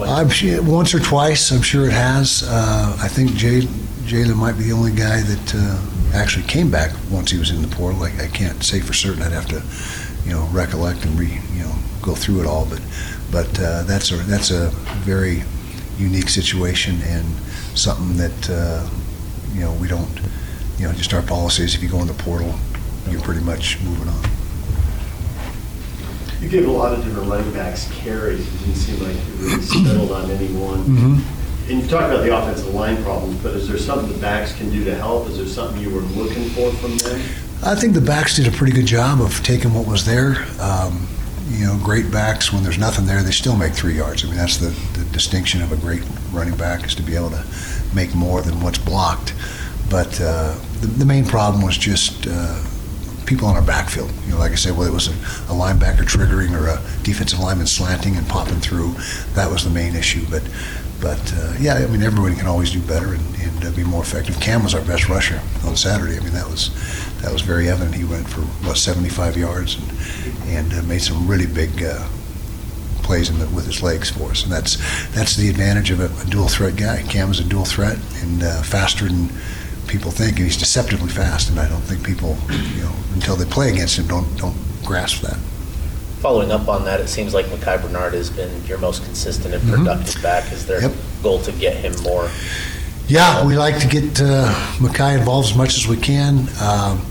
I'm 0.00 0.30
sure, 0.30 0.62
once 0.62 0.94
or 0.94 1.00
twice, 1.00 1.50
I'm 1.52 1.62
sure 1.62 1.86
it 1.86 1.92
has. 1.92 2.42
Uh, 2.46 2.96
I 3.00 3.08
think 3.08 3.34
Jay, 3.34 3.60
Jaylen 4.06 4.36
might 4.36 4.56
be 4.56 4.64
the 4.64 4.72
only 4.72 4.92
guy 4.92 5.20
that 5.20 5.54
uh, 5.54 5.78
actually 6.14 6.46
came 6.46 6.70
back 6.70 6.92
once 7.10 7.30
he 7.30 7.38
was 7.38 7.50
in 7.50 7.60
the 7.60 7.68
portal. 7.68 8.02
I, 8.04 8.24
I 8.24 8.28
can't 8.28 8.62
say 8.62 8.80
for 8.80 8.92
certain. 8.92 9.22
I'd 9.22 9.32
have 9.32 9.46
to, 9.48 9.62
you 10.28 10.34
know, 10.34 10.46
recollect 10.52 11.04
and 11.04 11.18
re, 11.18 11.40
you 11.52 11.62
know, 11.64 11.74
go 12.02 12.14
through 12.14 12.40
it 12.40 12.46
all. 12.46 12.66
But, 12.66 12.82
but 13.30 13.60
uh, 13.60 13.82
that's 13.82 14.12
a 14.12 14.16
that's 14.16 14.50
a 14.50 14.70
very 15.02 15.42
unique 15.98 16.28
situation 16.28 17.00
and 17.02 17.24
something 17.74 18.16
that 18.16 18.50
uh, 18.50 18.88
you 19.52 19.60
know 19.60 19.72
we 19.74 19.88
don't, 19.88 20.08
you 20.78 20.86
know, 20.86 20.92
just 20.92 21.12
our 21.12 21.22
policies. 21.22 21.74
If 21.74 21.82
you 21.82 21.88
go 21.88 22.00
in 22.00 22.06
the 22.06 22.14
portal, 22.14 22.54
you're 23.10 23.22
pretty 23.22 23.42
much 23.42 23.80
moving 23.82 24.08
on. 24.08 24.24
You 26.40 26.48
gave 26.48 26.68
a 26.68 26.70
lot 26.70 26.92
of 26.92 27.02
different 27.04 27.28
running 27.28 27.52
backs 27.52 27.90
carries. 27.92 28.46
It 28.46 28.58
didn't 28.58 28.74
seem 28.74 29.02
like 29.02 29.16
you 29.16 29.46
really 29.46 29.62
settled 29.62 30.12
on 30.12 30.30
any 30.30 30.48
one. 30.54 30.84
Mm-hmm. 30.84 31.43
And 31.68 31.80
you 31.80 31.88
talked 31.88 32.12
about 32.12 32.22
the 32.22 32.36
offensive 32.36 32.74
line 32.74 33.02
problems, 33.02 33.42
but 33.42 33.54
is 33.54 33.66
there 33.66 33.78
something 33.78 34.12
the 34.12 34.18
backs 34.18 34.54
can 34.54 34.70
do 34.70 34.84
to 34.84 34.94
help? 34.94 35.28
Is 35.28 35.38
there 35.38 35.46
something 35.46 35.80
you 35.80 35.88
were 35.88 36.02
looking 36.02 36.50
for 36.50 36.70
from 36.72 36.98
them? 36.98 37.20
I 37.62 37.74
think 37.74 37.94
the 37.94 38.02
backs 38.02 38.36
did 38.36 38.46
a 38.46 38.50
pretty 38.50 38.74
good 38.74 38.84
job 38.84 39.22
of 39.22 39.42
taking 39.42 39.72
what 39.72 39.86
was 39.86 40.04
there. 40.04 40.44
Um, 40.60 41.08
you 41.48 41.64
know, 41.64 41.78
great 41.82 42.10
backs, 42.10 42.52
when 42.52 42.62
there's 42.62 42.76
nothing 42.76 43.06
there, 43.06 43.22
they 43.22 43.30
still 43.30 43.56
make 43.56 43.72
three 43.72 43.94
yards. 43.94 44.24
I 44.24 44.26
mean, 44.26 44.36
that's 44.36 44.58
the, 44.58 44.68
the 44.98 45.04
distinction 45.12 45.62
of 45.62 45.72
a 45.72 45.76
great 45.76 46.02
running 46.32 46.56
back 46.56 46.84
is 46.84 46.94
to 46.96 47.02
be 47.02 47.16
able 47.16 47.30
to 47.30 47.44
make 47.94 48.14
more 48.14 48.42
than 48.42 48.60
what's 48.60 48.78
blocked. 48.78 49.32
But 49.88 50.20
uh, 50.20 50.58
the, 50.80 50.86
the 50.86 51.06
main 51.06 51.24
problem 51.24 51.62
was 51.64 51.78
just 51.78 52.26
uh, 52.28 52.62
people 53.24 53.48
on 53.48 53.56
our 53.56 53.62
backfield. 53.62 54.10
You 54.26 54.32
know, 54.32 54.38
like 54.38 54.52
I 54.52 54.56
said, 54.56 54.76
whether 54.76 54.90
it 54.90 54.94
was 54.94 55.08
a, 55.08 55.12
a 55.50 55.56
linebacker 55.56 56.04
triggering 56.04 56.52
or 56.52 56.68
a 56.68 56.76
defensive 57.02 57.38
lineman 57.38 57.66
slanting 57.66 58.16
and 58.16 58.28
popping 58.28 58.60
through, 58.60 58.92
that 59.34 59.50
was 59.50 59.64
the 59.64 59.70
main 59.70 59.94
issue. 59.96 60.26
But, 60.30 60.42
but 61.04 61.34
uh, 61.36 61.54
yeah, 61.60 61.74
I 61.74 61.86
mean, 61.88 62.02
everybody 62.02 62.34
can 62.34 62.46
always 62.46 62.72
do 62.72 62.80
better 62.80 63.12
and, 63.12 63.36
and 63.36 63.66
uh, 63.66 63.70
be 63.72 63.84
more 63.84 64.00
effective. 64.00 64.40
Cam 64.40 64.64
was 64.64 64.74
our 64.74 64.80
best 64.80 65.06
rusher 65.10 65.38
on 65.66 65.76
Saturday. 65.76 66.16
I 66.16 66.20
mean, 66.20 66.32
that 66.32 66.48
was 66.48 66.70
that 67.20 67.30
was 67.30 67.42
very 67.42 67.68
evident. 67.68 67.94
He 67.94 68.04
went 68.04 68.26
for 68.26 68.40
what 68.66 68.78
75 68.78 69.36
yards 69.36 69.76
and 69.76 70.48
and 70.48 70.72
uh, 70.72 70.82
made 70.84 71.02
some 71.02 71.28
really 71.28 71.46
big. 71.46 71.84
Uh, 71.84 72.08
plays 73.02 73.28
the, 73.28 73.46
with 73.54 73.66
his 73.66 73.82
legs 73.82 74.08
for 74.08 74.30
us, 74.30 74.44
and 74.44 74.50
that's 74.50 74.78
that's 75.14 75.36
the 75.36 75.50
advantage 75.50 75.90
of 75.90 76.00
a, 76.00 76.08
a 76.22 76.30
dual 76.30 76.48
threat 76.48 76.74
guy. 76.74 77.02
Cam 77.02 77.30
is 77.30 77.38
a 77.38 77.44
dual 77.44 77.66
threat 77.66 77.98
and 78.22 78.42
uh, 78.42 78.62
faster 78.62 79.06
than 79.06 79.28
people 79.86 80.10
think, 80.10 80.38
and 80.38 80.46
he's 80.46 80.56
deceptively 80.56 81.10
fast. 81.10 81.50
And 81.50 81.60
I 81.60 81.68
don't 81.68 81.82
think 81.82 82.02
people, 82.02 82.38
you 82.48 82.82
know, 82.82 82.94
until 83.12 83.36
they 83.36 83.44
play 83.44 83.70
against 83.70 83.98
him, 83.98 84.06
don't 84.06 84.38
don't 84.38 84.56
grasp 84.82 85.20
that. 85.20 85.38
Following 86.24 86.52
up 86.52 86.68
on 86.68 86.86
that, 86.86 87.00
it 87.00 87.08
seems 87.08 87.34
like 87.34 87.50
Micah 87.50 87.78
Bernard 87.82 88.14
has 88.14 88.30
been 88.30 88.64
your 88.64 88.78
most 88.78 89.04
consistent 89.04 89.52
and 89.52 89.62
Mhm. 89.62 89.76
productive 89.76 90.22
back. 90.22 90.50
Is 90.52 90.64
there 90.64 90.80
Yep. 90.80 90.92
goal 91.22 91.42
to 91.42 91.52
get 91.52 91.76
him 91.76 91.94
more? 92.02 92.30
Yeah, 93.06 93.44
we 93.44 93.58
like 93.58 93.78
to 93.80 93.86
get 93.86 94.22
uh, 94.22 94.50
Micah 94.80 95.12
involved 95.12 95.50
as 95.50 95.54
much 95.54 95.76
as 95.76 95.86
we 95.86 95.98
can. 95.98 96.48
Um, 96.62 97.02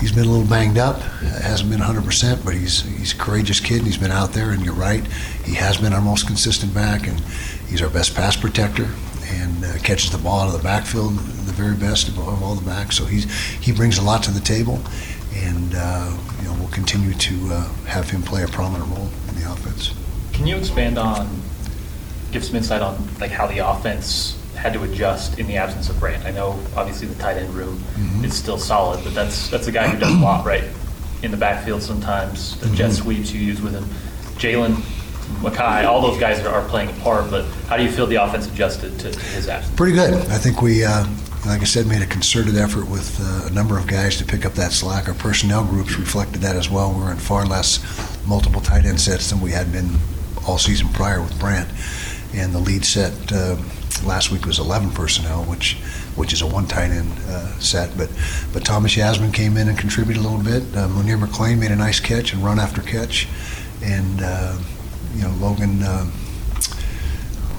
he's 0.00 0.12
been 0.12 0.26
a 0.26 0.28
little 0.28 0.46
banged 0.46 0.78
up, 0.78 1.02
hasn't 1.42 1.70
been 1.70 1.80
100%, 1.80 2.44
but 2.44 2.54
he's 2.54 2.84
he's 3.00 3.10
a 3.14 3.16
courageous 3.16 3.58
kid 3.58 3.78
and 3.78 3.86
he's 3.88 3.96
been 3.96 4.12
out 4.12 4.32
there. 4.32 4.52
And 4.52 4.64
you're 4.64 4.74
right, 4.74 5.02
he 5.44 5.56
has 5.56 5.78
been 5.78 5.92
our 5.92 6.00
most 6.00 6.28
consistent 6.28 6.72
back, 6.72 7.08
and 7.08 7.20
he's 7.68 7.82
our 7.82 7.88
best 7.88 8.14
pass 8.14 8.36
protector 8.36 8.86
and 9.40 9.64
uh, 9.64 9.78
catches 9.82 10.10
the 10.10 10.18
ball 10.18 10.38
out 10.42 10.46
of 10.46 10.52
the 10.52 10.62
backfield 10.62 11.18
the 11.46 11.52
very 11.52 11.74
best 11.74 12.06
of, 12.06 12.16
of 12.16 12.42
all 12.42 12.54
the 12.54 12.64
backs. 12.64 12.96
So 12.96 13.06
he's 13.06 13.26
he 13.60 13.72
brings 13.72 13.98
a 13.98 14.02
lot 14.02 14.22
to 14.22 14.30
the 14.30 14.38
table, 14.40 14.80
and 15.42 15.74
uh, 15.74 16.16
you 16.40 16.44
know 16.48 16.54
we'll 16.54 16.68
continue 16.70 17.12
to 17.14 17.34
uh, 17.52 17.68
have 17.86 18.08
him 18.10 18.22
play 18.22 18.42
a 18.44 18.48
prominent 18.48 18.88
role 18.90 19.08
in 19.28 19.40
the 19.40 19.50
offense. 19.50 19.94
Can 20.32 20.46
you 20.46 20.56
expand 20.56 20.98
on, 20.98 21.28
give 22.30 22.44
some 22.44 22.56
insight 22.56 22.82
on 22.82 23.06
like 23.20 23.30
how 23.30 23.46
the 23.46 23.58
offense 23.58 24.38
had 24.56 24.72
to 24.74 24.82
adjust 24.84 25.38
in 25.38 25.46
the 25.46 25.56
absence 25.56 25.88
of 25.90 25.98
Brant? 25.98 26.24
I 26.24 26.30
know 26.30 26.58
obviously 26.76 27.08
the 27.08 27.14
tight 27.20 27.36
end 27.36 27.52
room 27.54 27.78
Mhm. 27.98 28.24
is 28.24 28.34
still 28.34 28.58
solid, 28.58 29.02
but 29.04 29.14
that's, 29.14 29.48
that's 29.48 29.66
a 29.66 29.72
guy 29.72 29.88
who 29.88 29.98
does 29.98 30.12
a 30.14 30.18
lot, 30.18 30.44
right? 30.46 30.64
In 31.22 31.30
the 31.30 31.36
backfield 31.36 31.82
sometimes, 31.82 32.56
the 32.60 32.68
jet 32.70 32.90
Mhm. 32.90 32.94
sweeps 33.02 33.32
you 33.32 33.40
use 33.40 33.60
with 33.60 33.72
him. 33.72 33.84
Jaylen, 34.38 34.82
Micah, 35.42 35.88
all 35.88 36.00
those 36.02 36.18
guys 36.20 36.38
are, 36.40 36.48
are 36.54 36.68
playing 36.68 36.90
a 36.90 36.92
part, 37.00 37.30
but 37.30 37.44
how 37.68 37.76
do 37.76 37.82
you 37.82 37.90
feel 37.90 38.06
the 38.06 38.16
offense 38.16 38.46
adjusted 38.46 38.98
to, 39.00 39.10
to 39.10 39.18
his 39.20 39.48
absence? 39.48 39.74
Pretty 39.76 39.94
good. 39.94 40.14
I 40.14 40.38
think 40.38 40.62
we, 40.62 40.84
uh, 40.84 41.06
like 41.44 41.60
I 41.60 41.64
said, 41.64 41.86
made 41.86 42.02
a 42.02 42.06
concerted 42.06 42.56
effort 42.56 42.88
with 42.88 43.18
uh, 43.20 43.48
a 43.48 43.50
number 43.50 43.76
of 43.76 43.88
guys 43.88 44.16
to 44.18 44.24
pick 44.24 44.46
up 44.46 44.52
that 44.54 44.70
slack. 44.70 45.08
Our 45.08 45.14
personnel 45.14 45.64
groups 45.64 45.98
reflected 45.98 46.40
that 46.42 46.54
as 46.54 46.70
well. 46.70 46.92
We 46.92 47.00
were 47.02 47.10
in 47.10 47.16
far 47.16 47.44
less 47.44 47.80
multiple 48.26 48.60
tight 48.60 48.84
end 48.84 49.00
sets 49.00 49.30
than 49.30 49.40
we 49.40 49.50
had 49.50 49.72
been 49.72 49.90
all 50.46 50.58
season 50.58 50.88
prior 50.88 51.20
with 51.20 51.38
Brant. 51.40 51.68
And 52.32 52.54
the 52.54 52.60
lead 52.60 52.84
set 52.84 53.12
uh, 53.32 53.56
last 54.04 54.30
week 54.30 54.46
was 54.46 54.58
11 54.60 54.92
personnel, 54.92 55.42
which 55.44 55.78
which 56.14 56.32
is 56.32 56.42
a 56.42 56.46
one 56.46 56.66
tight 56.66 56.90
end 56.90 57.10
uh, 57.26 57.58
set. 57.58 57.96
But 57.96 58.10
but 58.52 58.64
Thomas 58.64 58.94
Yassmin 58.94 59.34
came 59.34 59.56
in 59.56 59.68
and 59.68 59.76
contributed 59.76 60.24
a 60.24 60.28
little 60.28 60.44
bit. 60.44 60.62
Uh, 60.76 60.86
Munir 60.88 61.18
McClain 61.20 61.58
made 61.58 61.72
a 61.72 61.76
nice 61.76 61.98
catch 61.98 62.32
and 62.32 62.44
run 62.44 62.60
after 62.60 62.82
catch. 62.82 63.26
And, 63.82 64.20
uh, 64.22 64.58
you 65.14 65.22
know, 65.22 65.30
Logan. 65.40 65.82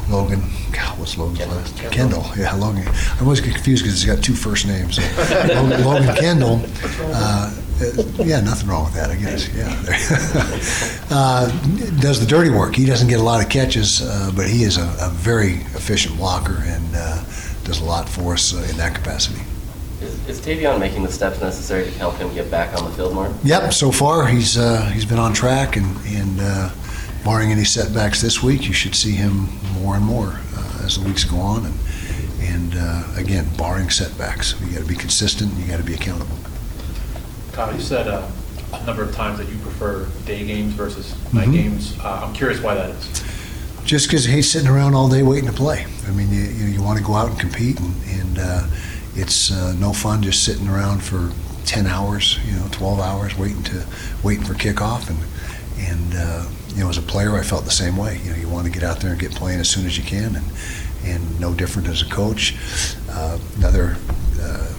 Logan, 0.10 0.41
God, 0.72 1.00
what's 1.00 1.17
Logan's 1.17 1.48
last? 1.48 1.77
Kendall. 1.91 2.25
Yeah, 2.38 2.53
Logan. 2.55 2.88
I 2.88 3.17
always 3.22 3.41
get 3.41 3.53
confused 3.53 3.83
because 3.83 4.01
he's 4.01 4.13
got 4.13 4.24
two 4.24 4.33
first 4.33 4.67
names. 4.67 5.00
Logan, 5.29 5.83
Logan 5.83 6.15
Kendall. 6.15 6.62
Uh, 7.00 7.53
yeah, 8.19 8.39
nothing 8.41 8.69
wrong 8.69 8.86
with 8.86 8.93
that, 8.93 9.10
I 9.10 9.15
guess. 9.15 9.50
Yeah, 9.53 9.74
uh, 11.15 11.48
does 12.00 12.19
the 12.19 12.25
dirty 12.25 12.50
work. 12.50 12.75
He 12.75 12.86
doesn't 12.86 13.07
get 13.07 13.19
a 13.19 13.24
lot 13.24 13.43
of 13.43 13.50
catches, 13.50 14.01
uh, 14.01 14.31
but 14.36 14.48
he 14.48 14.63
is 14.63 14.77
a, 14.77 14.95
a 15.01 15.10
very 15.10 15.53
efficient 15.75 16.17
blocker 16.17 16.62
and 16.65 16.95
uh, 16.95 17.24
does 17.63 17.81
a 17.81 17.86
lot 17.86 18.07
for 18.07 18.33
us 18.33 18.53
uh, 18.53 18.65
in 18.69 18.77
that 18.77 18.95
capacity. 18.95 19.41
Is, 20.01 20.27
is 20.27 20.41
Tavion 20.41 20.79
making 20.79 21.03
the 21.03 21.12
steps 21.12 21.39
necessary 21.41 21.86
to 21.86 21.91
help 21.91 22.15
him 22.15 22.33
get 22.33 22.51
back 22.51 22.77
on 22.77 22.89
the 22.89 22.95
field 22.95 23.13
more? 23.13 23.33
Yep. 23.43 23.74
So 23.74 23.91
far, 23.91 24.27
he's 24.27 24.57
uh, 24.57 24.86
he's 24.93 25.05
been 25.05 25.19
on 25.19 25.33
track, 25.33 25.75
and 25.77 25.86
and 26.05 26.39
uh, 26.41 26.69
barring 27.24 27.51
any 27.51 27.63
setbacks 27.63 28.22
this 28.22 28.44
week, 28.44 28.68
you 28.68 28.74
should 28.74 28.96
see 28.96 29.12
him 29.12 29.48
more 29.82 29.96
and 29.96 30.03
more 30.06 30.39
uh, 30.56 30.82
as 30.84 30.98
the 31.00 31.06
weeks 31.08 31.24
go 31.24 31.38
on, 31.38 31.65
and 31.65 31.75
and 32.42 32.75
uh, 32.77 33.03
again, 33.15 33.48
barring 33.58 33.89
setbacks, 33.89 34.60
you 34.62 34.68
got 34.74 34.82
to 34.82 34.88
be 34.88 34.96
consistent. 34.96 35.53
You 35.56 35.65
got 35.68 35.77
to 35.77 35.84
be 35.84 35.94
accountable. 35.94 36.36
Kyle, 37.53 37.74
you 37.74 37.80
said 37.80 38.08
uh, 38.08 38.27
a 38.74 38.86
number 38.86 39.01
of 39.03 39.13
times 39.15 39.38
that 39.39 39.48
you 39.48 39.58
prefer 39.60 40.06
day 40.25 40.46
games 40.46 40.74
versus 40.74 41.13
night 41.34 41.48
Mhm. 41.48 41.53
games. 41.53 41.98
Uh, 42.00 42.22
I'm 42.25 42.34
curious 42.34 42.60
why 42.62 42.74
that 42.75 42.89
is. 42.89 43.24
Just 43.86 44.08
because 44.08 44.25
he's 44.25 44.50
sitting 44.51 44.68
around 44.68 44.94
all 44.96 45.08
day 45.10 45.24
waiting 45.24 45.50
to 45.50 45.56
play. 45.56 45.86
I 46.08 46.12
mean, 46.12 46.32
you 46.32 46.42
you, 46.42 46.65
you 46.65 46.84
want 46.84 46.98
to 46.98 47.03
go 47.03 47.13
out 47.13 47.30
and 47.30 47.39
compete, 47.39 47.80
and, 47.80 47.94
and 48.10 48.39
uh, 48.39 48.68
it's 49.15 49.51
uh, 49.51 49.74
no 49.80 49.94
fun 49.94 50.22
just 50.22 50.44
sitting 50.44 50.68
around 50.68 51.01
for 51.03 51.32
ten 51.65 51.88
hours, 51.88 52.39
you 52.46 52.53
know, 52.53 52.68
twelve 52.72 53.00
hours 53.00 53.38
waiting 53.38 53.63
to 53.63 53.86
waiting 54.24 54.44
for 54.44 54.53
kickoff. 54.53 55.10
And 55.10 55.20
and 55.80 56.13
uh, 56.15 56.46
you 56.75 56.84
know, 56.84 56.89
as 56.89 56.98
a 56.98 57.01
player, 57.01 57.36
I 57.36 57.44
felt 57.44 57.65
the 57.65 57.72
same 57.72 57.98
way. 57.98 58.20
You 58.24 58.32
know, 58.32 58.38
you 58.38 58.50
want 58.50 58.65
to 58.65 58.72
get 58.72 58.84
out 58.84 59.00
there 59.00 59.12
and 59.12 59.20
get 59.20 59.32
playing 59.32 59.60
as 59.60 59.70
soon 59.70 59.86
as 59.86 59.98
you 59.98 60.03
can, 60.03 60.36
and 60.36 60.46
and 61.03 61.39
no 61.39 61.53
different 61.53 61.88
as 61.88 62.01
a 62.01 62.10
coach. 62.10 62.56
Uh, 63.10 63.38
another. 63.58 63.98
Uh, 64.39 64.74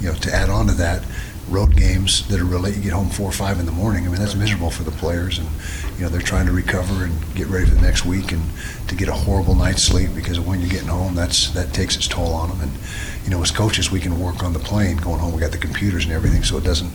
you 0.00 0.08
know, 0.08 0.14
to 0.14 0.34
add 0.34 0.48
on 0.48 0.66
to 0.66 0.72
that, 0.72 1.04
road 1.50 1.76
games 1.76 2.26
that 2.28 2.40
are 2.40 2.44
really, 2.44 2.72
you 2.72 2.80
get 2.80 2.92
home 2.92 3.08
four 3.08 3.28
or 3.28 3.32
five 3.32 3.58
in 3.58 3.66
the 3.66 3.72
morning. 3.72 4.06
I 4.06 4.08
mean, 4.08 4.20
that's 4.20 4.36
miserable 4.36 4.70
for 4.70 4.84
the 4.84 4.92
players, 4.92 5.38
and 5.38 5.48
you 5.96 6.04
know 6.04 6.08
they're 6.08 6.20
trying 6.20 6.46
to 6.46 6.52
recover 6.52 7.04
and 7.04 7.34
get 7.34 7.48
ready 7.48 7.66
for 7.66 7.74
the 7.74 7.80
next 7.80 8.06
week, 8.06 8.32
and 8.32 8.42
to 8.88 8.94
get 8.94 9.08
a 9.08 9.12
horrible 9.12 9.54
night's 9.54 9.82
sleep 9.82 10.10
because 10.14 10.38
when 10.38 10.60
you're 10.60 10.70
getting 10.70 10.88
home, 10.88 11.14
that's 11.14 11.50
that 11.50 11.74
takes 11.74 11.96
its 11.96 12.06
toll 12.06 12.32
on 12.32 12.50
them. 12.50 12.60
And 12.60 12.72
you 13.24 13.30
know, 13.30 13.42
as 13.42 13.50
coaches, 13.50 13.90
we 13.90 14.00
can 14.00 14.18
work 14.20 14.42
on 14.42 14.52
the 14.52 14.58
plane 14.58 14.96
going 14.96 15.18
home. 15.18 15.32
We 15.32 15.40
got 15.40 15.52
the 15.52 15.58
computers 15.58 16.04
and 16.04 16.12
everything, 16.12 16.44
so 16.44 16.56
it 16.56 16.64
doesn't 16.64 16.94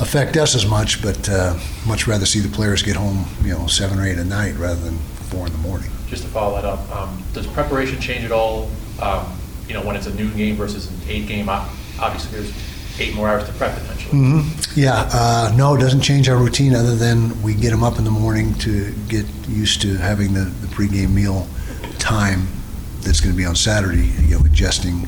affect 0.00 0.36
us 0.36 0.54
as 0.54 0.66
much. 0.66 1.00
But 1.00 1.28
uh, 1.28 1.58
much 1.86 2.06
rather 2.06 2.26
see 2.26 2.40
the 2.40 2.54
players 2.54 2.82
get 2.82 2.96
home, 2.96 3.24
you 3.42 3.52
know, 3.52 3.66
seven 3.66 3.98
or 3.98 4.04
eight 4.04 4.18
at 4.18 4.26
night 4.26 4.56
rather 4.56 4.80
than 4.80 4.98
four 5.30 5.46
in 5.46 5.52
the 5.52 5.58
morning. 5.58 5.90
Just 6.08 6.22
to 6.24 6.28
follow 6.28 6.54
that 6.56 6.64
up, 6.64 6.90
um, 6.94 7.22
does 7.32 7.46
preparation 7.46 8.00
change 8.00 8.24
at 8.24 8.32
all? 8.32 8.68
Um, 9.00 9.38
you 9.66 9.74
know, 9.74 9.84
when 9.84 9.96
it's 9.96 10.06
a 10.06 10.14
noon 10.14 10.36
game 10.36 10.56
versus 10.56 10.88
an 10.88 10.96
eight 11.08 11.26
game, 11.26 11.48
obviously 11.48 12.38
there's 12.38 12.52
eight 12.98 13.14
more 13.14 13.28
hours 13.28 13.44
to 13.46 13.52
prep 13.54 13.74
potentially. 13.78 14.10
hmm 14.10 14.40
Yeah, 14.74 15.08
uh, 15.12 15.52
no, 15.56 15.74
it 15.74 15.80
doesn't 15.80 16.00
change 16.02 16.28
our 16.28 16.36
routine 16.36 16.74
other 16.74 16.94
than 16.94 17.40
we 17.42 17.54
get 17.54 17.70
them 17.70 17.82
up 17.82 17.98
in 17.98 18.04
the 18.04 18.10
morning 18.10 18.54
to 18.60 18.92
get 19.08 19.26
used 19.48 19.82
to 19.82 19.96
having 19.96 20.32
the, 20.34 20.44
the 20.44 20.66
pregame 20.68 21.12
meal 21.12 21.46
time 21.98 22.46
that's 23.00 23.20
going 23.20 23.32
to 23.32 23.36
be 23.36 23.44
on 23.44 23.56
Saturday, 23.56 24.06
you 24.22 24.36
know, 24.36 24.40
ingesting 24.40 25.06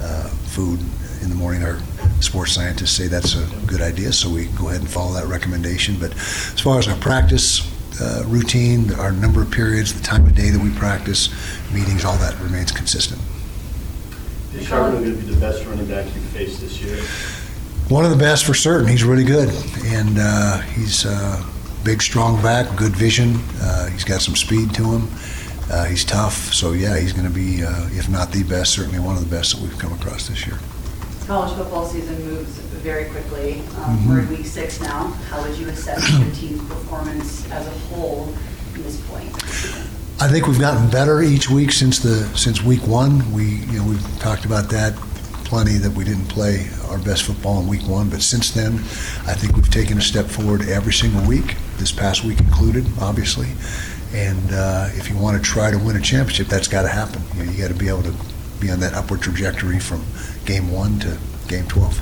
uh, 0.00 0.28
food 0.28 0.80
in 1.22 1.28
the 1.28 1.34
morning. 1.34 1.62
Our 1.62 1.78
sports 2.20 2.52
scientists 2.52 2.92
say 2.92 3.06
that's 3.06 3.34
a 3.36 3.46
good 3.66 3.80
idea, 3.80 4.12
so 4.12 4.28
we 4.30 4.46
go 4.46 4.68
ahead 4.68 4.80
and 4.80 4.90
follow 4.90 5.12
that 5.14 5.26
recommendation. 5.26 5.96
But 5.98 6.12
as 6.14 6.60
far 6.60 6.78
as 6.78 6.88
our 6.88 6.96
practice 6.96 7.62
uh, 8.00 8.24
routine, 8.26 8.92
our 8.94 9.12
number 9.12 9.42
of 9.42 9.50
periods, 9.50 9.94
the 9.94 10.02
time 10.02 10.24
of 10.26 10.34
day 10.34 10.50
that 10.50 10.62
we 10.62 10.70
practice, 10.70 11.30
meetings, 11.72 12.04
all 12.04 12.16
that 12.18 12.38
remains 12.40 12.70
consistent. 12.72 13.20
Is 14.58 14.66
Charbonnet 14.66 15.00
going 15.04 15.04
to 15.04 15.24
be 15.26 15.32
the 15.34 15.40
best 15.40 15.64
running 15.66 15.86
back 15.86 16.04
you've 16.06 16.24
faced 16.24 16.60
this 16.60 16.80
year? 16.80 16.96
One 17.88 18.04
of 18.04 18.10
the 18.10 18.16
best 18.16 18.44
for 18.44 18.54
certain. 18.54 18.88
He's 18.88 19.04
really 19.04 19.24
good, 19.24 19.48
and 19.86 20.16
uh, 20.18 20.58
he's 20.60 21.06
uh, 21.06 21.42
big, 21.84 22.02
strong 22.02 22.42
back, 22.42 22.76
good 22.76 22.94
vision. 22.96 23.36
Uh, 23.60 23.86
he's 23.86 24.04
got 24.04 24.20
some 24.20 24.34
speed 24.36 24.74
to 24.74 24.82
him. 24.92 25.08
Uh, 25.70 25.84
he's 25.84 26.04
tough, 26.04 26.34
so 26.52 26.72
yeah, 26.72 26.98
he's 26.98 27.12
going 27.12 27.26
to 27.26 27.32
be, 27.32 27.62
uh, 27.62 27.88
if 27.92 28.08
not 28.08 28.32
the 28.32 28.42
best, 28.42 28.72
certainly 28.72 28.98
one 28.98 29.16
of 29.16 29.22
the 29.28 29.34
best 29.34 29.54
that 29.54 29.62
we've 29.62 29.78
come 29.78 29.92
across 29.92 30.26
this 30.28 30.46
year. 30.46 30.58
College 31.26 31.56
football 31.56 31.86
season 31.86 32.22
moves 32.26 32.50
very 32.82 33.04
quickly. 33.10 33.60
Um, 33.84 33.98
Mhm. 33.98 34.08
We're 34.08 34.18
in 34.20 34.28
week 34.30 34.46
six 34.46 34.80
now. 34.80 35.08
How 35.30 35.42
would 35.42 35.56
you 35.58 35.68
assess 35.68 36.10
your 36.10 36.30
team's 36.34 36.62
performance 36.68 37.44
as 37.50 37.66
a 37.66 37.70
whole 37.90 38.32
at 38.74 38.82
this 38.82 38.96
point? 39.02 39.30
I 40.20 40.26
think 40.26 40.48
we've 40.48 40.58
gotten 40.58 40.90
better 40.90 41.22
each 41.22 41.48
week 41.48 41.70
since 41.70 42.00
the 42.00 42.24
since 42.36 42.60
week 42.60 42.84
one. 42.88 43.32
We 43.32 43.44
you 43.44 43.78
know 43.78 43.84
we've 43.86 44.18
talked 44.18 44.44
about 44.44 44.68
that 44.70 44.96
plenty 45.44 45.74
that 45.74 45.92
we 45.92 46.02
didn't 46.02 46.26
play 46.26 46.68
our 46.88 46.98
best 46.98 47.22
football 47.22 47.60
in 47.60 47.68
week 47.68 47.86
one, 47.86 48.10
but 48.10 48.20
since 48.20 48.50
then, 48.50 48.74
I 49.28 49.34
think 49.34 49.54
we've 49.54 49.70
taken 49.70 49.96
a 49.96 50.00
step 50.00 50.26
forward 50.26 50.62
every 50.68 50.92
single 50.92 51.24
week. 51.24 51.54
This 51.76 51.92
past 51.92 52.24
week 52.24 52.40
included, 52.40 52.84
obviously. 53.00 53.46
And 54.12 54.52
uh, 54.52 54.88
if 54.94 55.08
you 55.08 55.16
want 55.16 55.36
to 55.36 55.42
try 55.42 55.70
to 55.70 55.78
win 55.78 55.94
a 55.94 56.00
championship, 56.00 56.48
that's 56.48 56.66
got 56.66 56.82
to 56.82 56.88
happen. 56.88 57.22
You, 57.36 57.44
know, 57.44 57.52
you 57.52 57.58
got 57.62 57.68
to 57.68 57.78
be 57.78 57.88
able 57.88 58.02
to 58.02 58.14
be 58.58 58.70
on 58.72 58.80
that 58.80 58.94
upward 58.94 59.20
trajectory 59.20 59.78
from 59.78 60.04
game 60.44 60.72
one 60.72 60.98
to 60.98 61.16
game 61.46 61.68
twelve. 61.68 61.96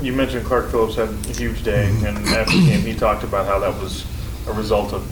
You 0.00 0.12
mentioned 0.12 0.46
Clark 0.46 0.70
Phillips 0.70 0.94
had 0.94 1.08
a 1.08 1.32
huge 1.32 1.64
day, 1.64 1.86
and 2.04 2.18
after 2.28 2.56
the 2.56 2.64
game, 2.64 2.82
he 2.82 2.94
talked 2.94 3.24
about 3.24 3.46
how 3.46 3.58
that 3.58 3.74
was 3.82 4.06
a 4.46 4.52
result 4.52 4.92
of 4.92 5.02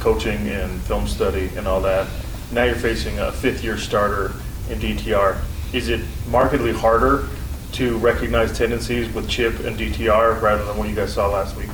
coaching 0.00 0.48
and 0.48 0.80
film 0.82 1.06
study 1.06 1.50
and 1.56 1.66
all 1.66 1.80
that. 1.82 2.08
Now 2.52 2.64
you're 2.64 2.74
facing 2.74 3.18
a 3.18 3.32
fifth-year 3.32 3.78
starter 3.78 4.32
in 4.70 4.78
DTR. 4.78 5.38
Is 5.72 5.88
it 5.88 6.00
markedly 6.28 6.72
harder 6.72 7.28
to 7.72 7.98
recognize 7.98 8.56
tendencies 8.56 9.12
with 9.12 9.28
Chip 9.28 9.60
and 9.60 9.78
DTR 9.78 10.40
rather 10.40 10.64
than 10.64 10.76
what 10.76 10.88
you 10.88 10.94
guys 10.94 11.12
saw 11.12 11.28
last 11.28 11.56
week? 11.56 11.68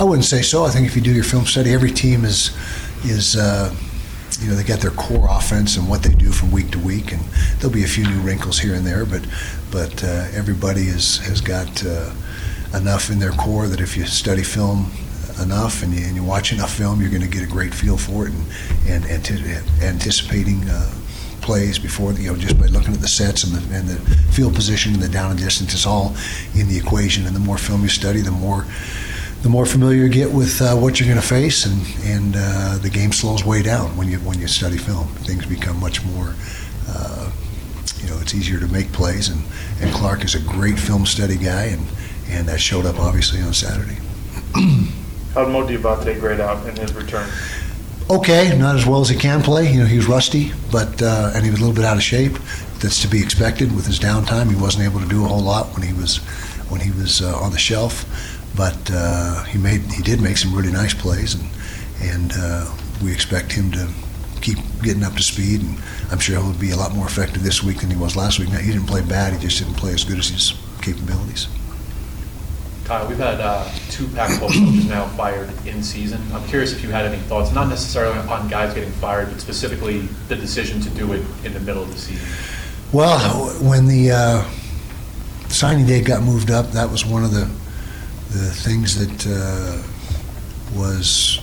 I 0.00 0.04
wouldn't 0.04 0.24
say 0.24 0.42
so. 0.42 0.64
I 0.64 0.70
think 0.70 0.86
if 0.86 0.96
you 0.96 1.02
do 1.02 1.12
your 1.12 1.24
film 1.24 1.44
study, 1.44 1.74
every 1.74 1.90
team 1.90 2.24
is 2.24 2.56
is 3.04 3.36
uh, 3.36 3.74
you 4.40 4.48
know 4.48 4.54
they 4.54 4.62
got 4.62 4.80
their 4.80 4.92
core 4.92 5.26
offense 5.30 5.76
and 5.76 5.88
what 5.88 6.02
they 6.02 6.14
do 6.14 6.30
from 6.30 6.52
week 6.52 6.70
to 6.70 6.78
week, 6.78 7.12
and 7.12 7.20
there'll 7.58 7.74
be 7.74 7.84
a 7.84 7.88
few 7.88 8.04
new 8.04 8.20
wrinkles 8.20 8.58
here 8.58 8.74
and 8.74 8.86
there, 8.86 9.04
but 9.04 9.26
but 9.70 10.02
uh, 10.04 10.28
everybody 10.32 10.82
is 10.82 11.18
has 11.18 11.40
got 11.40 11.84
uh, 11.84 12.12
enough 12.74 13.10
in 13.10 13.18
their 13.18 13.32
core 13.32 13.66
that 13.66 13.80
if 13.80 13.96
you 13.96 14.06
study 14.06 14.42
film 14.42 14.90
enough 15.40 15.82
and 15.82 15.92
you, 15.94 16.06
and 16.06 16.16
you 16.16 16.22
watch 16.22 16.52
enough 16.52 16.74
film, 16.74 17.00
you're 17.00 17.10
going 17.10 17.22
to 17.22 17.28
get 17.28 17.42
a 17.42 17.46
great 17.46 17.74
feel 17.74 17.96
for 17.96 18.26
it 18.26 18.32
and 18.32 18.46
and 18.88 19.04
anti- 19.06 19.84
anticipating. 19.84 20.68
Uh, 20.68 20.94
plays 21.40 21.78
before 21.78 22.12
you 22.12 22.30
know 22.30 22.36
just 22.36 22.58
by 22.58 22.66
looking 22.66 22.92
at 22.92 23.00
the 23.00 23.08
sets 23.08 23.42
and 23.42 23.54
the, 23.54 23.74
and 23.74 23.88
the 23.88 23.96
field 24.32 24.54
position 24.54 24.92
and 24.92 25.02
the 25.02 25.08
down 25.08 25.30
and 25.30 25.40
distance 25.40 25.72
it's 25.72 25.86
all 25.86 26.14
in 26.54 26.68
the 26.68 26.76
equation 26.76 27.26
and 27.26 27.34
the 27.34 27.40
more 27.40 27.56
film 27.56 27.80
you 27.80 27.88
study 27.88 28.20
the 28.20 28.30
more 28.30 28.66
the 29.42 29.48
more 29.48 29.66
familiar 29.66 30.02
you 30.02 30.08
get 30.08 30.32
with 30.32 30.60
uh, 30.60 30.74
what 30.74 30.98
you're 30.98 31.08
going 31.08 31.20
to 31.20 31.26
face, 31.26 31.64
and 31.64 31.80
and 32.04 32.34
uh, 32.36 32.78
the 32.78 32.90
game 32.90 33.12
slows 33.12 33.44
way 33.44 33.62
down 33.62 33.96
when 33.96 34.08
you 34.08 34.18
when 34.20 34.38
you 34.38 34.48
study 34.48 34.76
film. 34.76 35.06
Things 35.24 35.46
become 35.46 35.78
much 35.78 36.04
more. 36.04 36.34
Uh, 36.88 37.30
you 38.00 38.08
know, 38.08 38.18
it's 38.20 38.34
easier 38.34 38.58
to 38.58 38.66
make 38.68 38.90
plays, 38.92 39.28
and, 39.28 39.42
and 39.80 39.92
Clark 39.94 40.24
is 40.24 40.34
a 40.34 40.40
great 40.40 40.78
film 40.78 41.06
study 41.06 41.36
guy, 41.36 41.66
and 41.66 41.86
and 42.28 42.48
that 42.48 42.60
showed 42.60 42.84
up 42.84 42.98
obviously 42.98 43.40
on 43.40 43.54
Saturday. 43.54 43.98
How 45.38 45.44
did 45.44 45.52
Mo 45.52 45.64
Diabate 45.64 46.18
grade 46.18 46.40
out 46.40 46.66
in 46.66 46.74
his 46.74 46.92
return? 46.94 47.30
Okay, 48.10 48.58
not 48.58 48.74
as 48.74 48.86
well 48.86 49.00
as 49.00 49.08
he 49.08 49.16
can 49.16 49.40
play. 49.40 49.70
You 49.70 49.80
know, 49.80 49.86
he 49.86 49.96
was 49.96 50.08
rusty, 50.08 50.50
but 50.72 51.00
uh, 51.00 51.30
and 51.34 51.44
he 51.44 51.50
was 51.50 51.60
a 51.60 51.62
little 51.62 51.76
bit 51.76 51.84
out 51.84 51.96
of 51.96 52.02
shape. 52.02 52.32
That's 52.80 53.00
to 53.02 53.08
be 53.08 53.22
expected 53.22 53.74
with 53.74 53.86
his 53.86 54.00
downtime. 54.00 54.50
He 54.50 54.60
wasn't 54.60 54.84
able 54.84 54.98
to 54.98 55.06
do 55.06 55.24
a 55.24 55.28
whole 55.28 55.42
lot 55.42 55.66
when 55.74 55.86
he 55.86 55.92
was 55.92 56.16
when 56.70 56.80
he 56.80 56.90
was 56.90 57.22
uh, 57.22 57.36
on 57.38 57.52
the 57.52 57.58
shelf 57.58 58.04
but 58.58 58.90
uh, 58.92 59.44
he 59.44 59.56
made 59.56 59.80
he 59.92 60.02
did 60.02 60.20
make 60.20 60.36
some 60.36 60.52
really 60.52 60.72
nice 60.72 60.92
plays, 60.92 61.34
and 61.34 61.48
and 62.02 62.32
uh, 62.36 62.68
we 63.02 63.12
expect 63.12 63.52
him 63.52 63.70
to 63.70 63.88
keep 64.40 64.58
getting 64.82 65.04
up 65.04 65.14
to 65.14 65.22
speed. 65.22 65.60
And 65.60 65.78
I'm 66.10 66.18
sure 66.18 66.42
he'll 66.42 66.52
be 66.54 66.72
a 66.72 66.76
lot 66.76 66.92
more 66.92 67.06
effective 67.06 67.44
this 67.44 67.62
week 67.62 67.80
than 67.80 67.90
he 67.90 67.96
was 67.96 68.16
last 68.16 68.40
week. 68.40 68.50
Now, 68.50 68.58
he 68.58 68.72
didn't 68.72 68.88
play 68.88 69.02
bad; 69.02 69.32
he 69.32 69.38
just 69.38 69.58
didn't 69.62 69.76
play 69.76 69.92
as 69.92 70.02
good 70.02 70.18
as 70.18 70.28
his 70.28 70.54
capabilities. 70.82 71.46
Kyle, 72.88 73.06
we've 73.06 73.18
had 73.18 73.38
uh, 73.38 73.68
two 73.90 74.08
Pac-12 74.08 74.38
coaches 74.40 74.88
now 74.88 75.06
fired 75.08 75.50
in 75.66 75.82
season. 75.82 76.22
I'm 76.32 76.42
curious 76.48 76.72
if 76.72 76.82
you 76.82 76.88
had 76.88 77.04
any 77.04 77.18
thoughts, 77.18 77.52
not 77.52 77.68
necessarily 77.68 78.16
on 78.16 78.48
guys 78.48 78.72
getting 78.72 78.90
fired, 78.92 79.28
but 79.28 79.42
specifically 79.42 79.98
the 80.28 80.36
decision 80.36 80.80
to 80.80 80.88
do 80.88 81.12
it 81.12 81.22
in 81.44 81.52
the 81.52 81.60
middle 81.60 81.82
of 81.82 81.92
the 81.92 81.98
season. 81.98 82.26
Well, 82.90 83.50
when 83.62 83.88
the 83.88 84.12
uh, 84.12 84.42
signing 85.50 85.84
day 85.84 86.00
got 86.00 86.22
moved 86.22 86.50
up, 86.50 86.70
that 86.70 86.90
was 86.90 87.04
one 87.04 87.24
of 87.24 87.30
the 87.30 87.44
the 88.30 88.50
things 88.50 88.96
that 88.98 89.26
uh, 89.26 89.82
was 90.74 91.40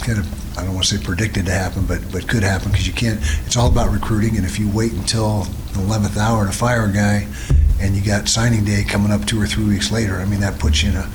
kind 0.00 0.18
of 0.18 0.58
I 0.58 0.64
don't 0.64 0.72
want 0.72 0.86
to 0.86 0.96
say 0.96 1.04
predicted 1.04 1.44
to 1.44 1.52
happen, 1.52 1.84
but 1.84 2.00
but 2.10 2.26
could 2.26 2.42
happen 2.42 2.70
because 2.70 2.86
you 2.86 2.94
can't. 2.94 3.20
It's 3.44 3.58
all 3.58 3.70
about 3.70 3.92
recruiting, 3.92 4.38
and 4.38 4.46
if 4.46 4.58
you 4.58 4.70
wait 4.70 4.92
until 4.92 5.42
the 5.74 5.80
eleventh 5.80 6.16
hour 6.16 6.46
to 6.46 6.52
fire 6.52 6.86
a 6.86 6.92
guy, 6.92 7.28
you 7.98 8.04
got 8.04 8.28
signing 8.28 8.64
day 8.64 8.84
coming 8.84 9.12
up 9.12 9.24
two 9.26 9.40
or 9.40 9.46
three 9.46 9.66
weeks 9.66 9.90
later, 9.90 10.16
I 10.16 10.24
mean 10.24 10.40
that 10.40 10.58
puts 10.58 10.82
you 10.82 10.90
in 10.90 10.96
a 10.96 11.10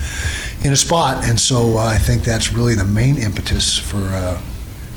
in 0.63 0.73
a 0.73 0.77
spot. 0.77 1.23
And 1.25 1.39
so 1.39 1.77
uh, 1.77 1.85
I 1.85 1.97
think 1.97 2.23
that's 2.23 2.53
really 2.53 2.75
the 2.75 2.85
main 2.85 3.17
impetus 3.17 3.77
for 3.77 3.97
uh, 3.97 4.37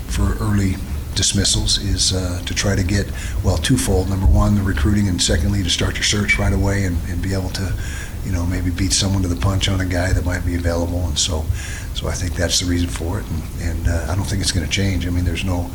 for 0.08 0.36
early 0.40 0.76
dismissals 1.14 1.78
is 1.78 2.12
uh, 2.12 2.42
to 2.44 2.54
try 2.54 2.76
to 2.76 2.84
get 2.84 3.10
well 3.42 3.56
twofold. 3.56 4.10
Number 4.10 4.26
one, 4.26 4.54
the 4.54 4.62
recruiting, 4.62 5.08
and 5.08 5.20
secondly, 5.20 5.62
to 5.62 5.70
start 5.70 5.94
your 5.94 6.04
search 6.04 6.38
right 6.38 6.52
away 6.52 6.84
and, 6.84 6.98
and 7.08 7.22
be 7.22 7.32
able 7.32 7.48
to 7.50 7.72
you 8.26 8.32
know, 8.32 8.44
maybe 8.44 8.70
beat 8.70 8.92
someone 8.92 9.22
to 9.22 9.28
the 9.28 9.36
punch 9.36 9.68
on 9.68 9.80
a 9.80 9.86
guy 9.86 10.12
that 10.12 10.24
might 10.24 10.44
be 10.44 10.56
available. 10.56 11.06
And 11.06 11.16
so, 11.16 11.44
so 11.94 12.08
I 12.08 12.12
think 12.12 12.34
that's 12.34 12.58
the 12.58 12.66
reason 12.66 12.88
for 12.88 13.20
it. 13.20 13.26
And, 13.30 13.42
and 13.60 13.88
uh, 13.88 14.08
I 14.10 14.16
don't 14.16 14.24
think 14.24 14.42
it's 14.42 14.50
going 14.50 14.66
to 14.66 14.72
change. 14.72 15.06
I 15.06 15.10
mean, 15.10 15.24
there's 15.24 15.44
no, 15.44 15.70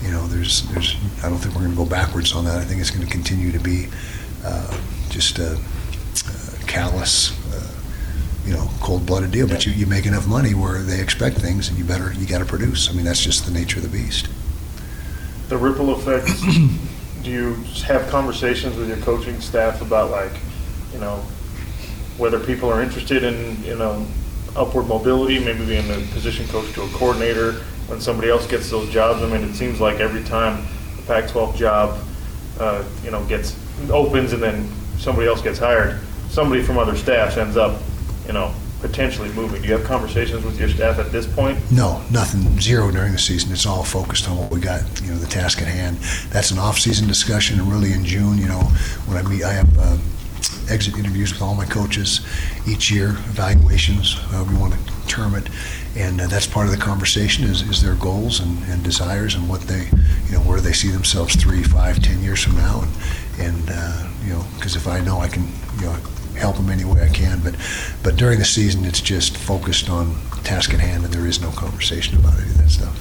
you 0.00 0.12
know, 0.12 0.24
there's, 0.28 0.62
there's, 0.68 0.96
I 1.24 1.28
don't 1.28 1.38
think 1.38 1.54
we're 1.54 1.62
going 1.62 1.72
to 1.72 1.76
go 1.76 1.84
backwards 1.84 2.32
on 2.32 2.44
that. 2.44 2.58
I 2.58 2.64
think 2.64 2.80
it's 2.80 2.92
going 2.92 3.04
to 3.04 3.10
continue 3.10 3.50
to 3.50 3.58
be 3.58 3.88
uh, 4.44 4.80
just 5.10 5.38
a, 5.38 5.52
a 5.52 6.64
callous, 6.66 7.32
uh, 7.52 7.80
you 8.44 8.52
know, 8.52 8.68
cold-blooded 8.80 9.30
deal. 9.30 9.46
But 9.46 9.66
you, 9.66 9.72
you 9.72 9.86
make 9.86 10.06
enough 10.06 10.26
money 10.26 10.54
where 10.54 10.82
they 10.82 11.00
expect 11.00 11.38
things, 11.38 11.68
and 11.68 11.76
you 11.76 11.84
better, 11.84 12.12
you 12.14 12.26
got 12.26 12.38
to 12.38 12.46
produce. 12.46 12.88
I 12.88 12.92
mean, 12.92 13.04
that's 13.04 13.22
just 13.22 13.44
the 13.44 13.52
nature 13.52 13.78
of 13.78 13.82
the 13.82 13.96
beast. 13.96 14.28
The 15.48 15.58
ripple 15.58 15.90
effect. 15.90 16.28
do 17.22 17.30
you 17.30 17.54
have 17.84 18.08
conversations 18.08 18.76
with 18.76 18.88
your 18.88 18.96
coaching 18.98 19.40
staff 19.40 19.82
about 19.82 20.10
like, 20.10 20.32
you 20.92 21.00
know, 21.00 21.16
whether 22.16 22.38
people 22.38 22.70
are 22.70 22.82
interested 22.82 23.24
in, 23.24 23.62
you 23.62 23.76
know, 23.76 24.06
upward 24.56 24.86
mobility, 24.86 25.38
maybe 25.38 25.64
being 25.66 25.88
a 25.90 26.06
position 26.12 26.46
coach 26.48 26.72
to 26.72 26.82
a 26.82 26.88
coordinator 26.88 27.52
when 27.88 28.00
somebody 28.00 28.30
else 28.30 28.46
gets 28.46 28.70
those 28.70 28.88
jobs. 28.90 29.22
I 29.22 29.26
mean, 29.26 29.48
it 29.48 29.54
seems 29.54 29.80
like 29.80 30.00
every 30.00 30.24
time 30.24 30.64
the 30.96 31.02
Pac-12 31.02 31.56
job, 31.56 31.98
uh, 32.58 32.84
you 33.04 33.10
know, 33.10 33.24
gets 33.24 33.56
opens 33.90 34.32
and 34.32 34.42
then 34.42 34.70
somebody 35.00 35.26
else 35.26 35.40
gets 35.40 35.58
hired, 35.58 35.98
somebody 36.28 36.62
from 36.62 36.78
other 36.78 36.96
staffs 36.96 37.36
ends 37.36 37.56
up, 37.56 37.80
you 38.26 38.32
know, 38.32 38.54
potentially 38.80 39.30
moving. 39.32 39.62
Do 39.62 39.68
you 39.68 39.74
have 39.74 39.84
conversations 39.84 40.44
with 40.44 40.58
your 40.58 40.68
staff 40.68 40.98
at 40.98 41.10
this 41.10 41.26
point? 41.26 41.58
No, 41.72 42.02
nothing. 42.10 42.60
Zero 42.60 42.90
during 42.90 43.12
the 43.12 43.18
season. 43.18 43.52
It's 43.52 43.66
all 43.66 43.82
focused 43.82 44.28
on 44.28 44.36
what 44.36 44.50
we 44.50 44.60
got. 44.60 44.82
You 45.02 45.12
know, 45.12 45.18
the 45.18 45.26
task 45.26 45.60
at 45.60 45.68
hand. 45.68 45.96
That's 46.30 46.50
an 46.50 46.58
off-season 46.58 47.08
discussion, 47.08 47.58
and 47.58 47.70
really 47.70 47.92
in 47.92 48.04
June, 48.04 48.38
you 48.38 48.46
know, 48.46 48.60
when 49.06 49.16
I 49.16 49.28
meet, 49.28 49.42
I 49.42 49.52
have. 49.52 49.78
Uh, 49.78 49.98
exit 50.70 50.96
interviews 50.96 51.32
with 51.32 51.42
all 51.42 51.54
my 51.54 51.64
coaches 51.64 52.20
each 52.66 52.90
year, 52.90 53.08
evaluations, 53.08 54.14
however 54.14 54.52
you 54.52 54.58
want 54.58 54.72
to 54.72 55.06
term 55.06 55.34
it, 55.34 55.48
and 55.96 56.20
uh, 56.20 56.26
that's 56.28 56.46
part 56.46 56.66
of 56.66 56.72
the 56.72 56.78
conversation 56.78 57.44
is, 57.44 57.62
is 57.62 57.82
their 57.82 57.96
goals 57.96 58.40
and, 58.40 58.62
and 58.64 58.82
desires 58.82 59.34
and 59.34 59.48
what 59.48 59.60
they, 59.62 59.88
you 60.26 60.32
know, 60.32 60.40
where 60.40 60.60
they 60.60 60.72
see 60.72 60.88
themselves 60.88 61.34
three, 61.34 61.62
five, 61.62 62.00
ten 62.00 62.22
years 62.22 62.42
from 62.42 62.56
now, 62.56 62.82
and 62.82 62.90
and 63.40 63.70
uh, 63.70 64.08
you 64.24 64.32
know, 64.34 64.44
because 64.56 64.76
if 64.76 64.86
I 64.86 65.00
know 65.00 65.18
I 65.18 65.28
can, 65.28 65.48
you 65.78 65.86
know, 65.86 65.96
help 66.36 66.56
them 66.56 66.70
any 66.70 66.84
way 66.84 67.02
I 67.02 67.08
can, 67.08 67.40
but 67.42 67.54
but 68.02 68.16
during 68.16 68.38
the 68.38 68.44
season 68.44 68.84
it's 68.84 69.00
just 69.00 69.36
focused 69.36 69.88
on 69.90 70.16
task 70.44 70.72
at 70.72 70.80
hand, 70.80 71.04
and 71.04 71.12
there 71.12 71.26
is 71.26 71.40
no 71.40 71.50
conversation 71.50 72.18
about 72.18 72.34
any 72.38 72.50
of 72.50 72.58
that 72.58 72.70
stuff. 72.70 73.00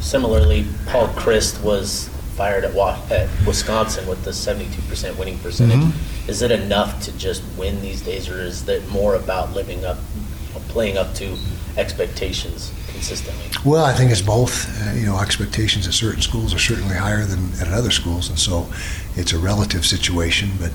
Similarly, 0.00 0.66
Paul 0.86 1.08
Chryst 1.08 1.62
was 1.62 2.08
fired 2.36 2.64
at, 2.64 2.76
at 3.10 3.28
Wisconsin 3.46 4.06
with 4.06 4.22
the 4.24 4.30
72% 4.30 5.16
winning 5.18 5.38
percentage. 5.38 5.78
Mm-hmm. 5.78 6.30
Is 6.30 6.42
it 6.42 6.50
enough 6.50 7.02
to 7.04 7.16
just 7.16 7.42
win 7.56 7.80
these 7.80 8.02
days, 8.02 8.28
or 8.28 8.38
is 8.40 8.68
it 8.68 8.86
more 8.90 9.14
about 9.14 9.54
living 9.54 9.84
up, 9.84 9.98
playing 10.68 10.96
up 10.96 11.14
to 11.14 11.36
expectations 11.76 12.72
consistently? 12.88 13.44
Well, 13.64 13.84
I 13.84 13.92
think 13.92 14.10
it's 14.10 14.22
both. 14.22 14.66
Uh, 14.82 14.92
you 14.94 15.06
know, 15.06 15.18
expectations 15.18 15.86
at 15.86 15.94
certain 15.94 16.22
schools 16.22 16.54
are 16.54 16.58
certainly 16.58 16.96
higher 16.96 17.24
than 17.24 17.52
at 17.60 17.68
other 17.72 17.90
schools, 17.90 18.28
and 18.28 18.38
so 18.38 18.66
it's 19.16 19.32
a 19.32 19.38
relative 19.38 19.84
situation. 19.84 20.50
But 20.58 20.72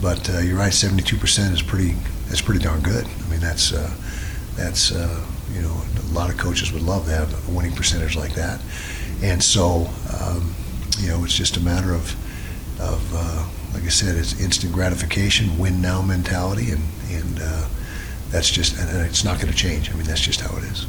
but 0.00 0.28
uh, 0.30 0.38
you're 0.38 0.58
right, 0.58 0.72
72% 0.72 1.52
is 1.52 1.62
pretty 1.62 1.94
that's 2.28 2.42
pretty 2.42 2.62
darn 2.62 2.80
good. 2.80 3.06
I 3.06 3.30
mean, 3.30 3.40
that's 3.40 3.72
uh, 3.72 3.92
that's 4.54 4.92
uh, 4.92 5.24
you 5.52 5.62
know 5.62 5.82
a 6.10 6.12
lot 6.12 6.30
of 6.30 6.36
coaches 6.36 6.72
would 6.72 6.82
love 6.82 7.06
to 7.06 7.12
have 7.12 7.48
a 7.48 7.52
winning 7.52 7.72
percentage 7.72 8.16
like 8.16 8.34
that, 8.34 8.60
and 9.22 9.42
so. 9.42 9.88
Um, 10.20 10.54
you 10.98 11.08
know, 11.08 11.24
it's 11.24 11.34
just 11.34 11.56
a 11.56 11.60
matter 11.60 11.92
of, 11.92 12.14
of 12.80 13.12
uh, 13.14 13.46
like 13.74 13.84
I 13.84 13.88
said, 13.88 14.16
it's 14.16 14.40
instant 14.40 14.72
gratification, 14.72 15.58
win 15.58 15.80
now 15.80 16.02
mentality, 16.02 16.70
and 16.70 16.82
and 17.10 17.38
uh, 17.40 17.68
that's 18.36 18.50
just, 18.50 18.78
and 18.78 19.06
it's 19.06 19.24
not 19.24 19.40
going 19.40 19.50
to 19.50 19.56
change. 19.56 19.90
I 19.90 19.94
mean, 19.94 20.04
that's 20.04 20.20
just 20.20 20.42
how 20.42 20.54
it 20.58 20.64
is. 20.64 20.86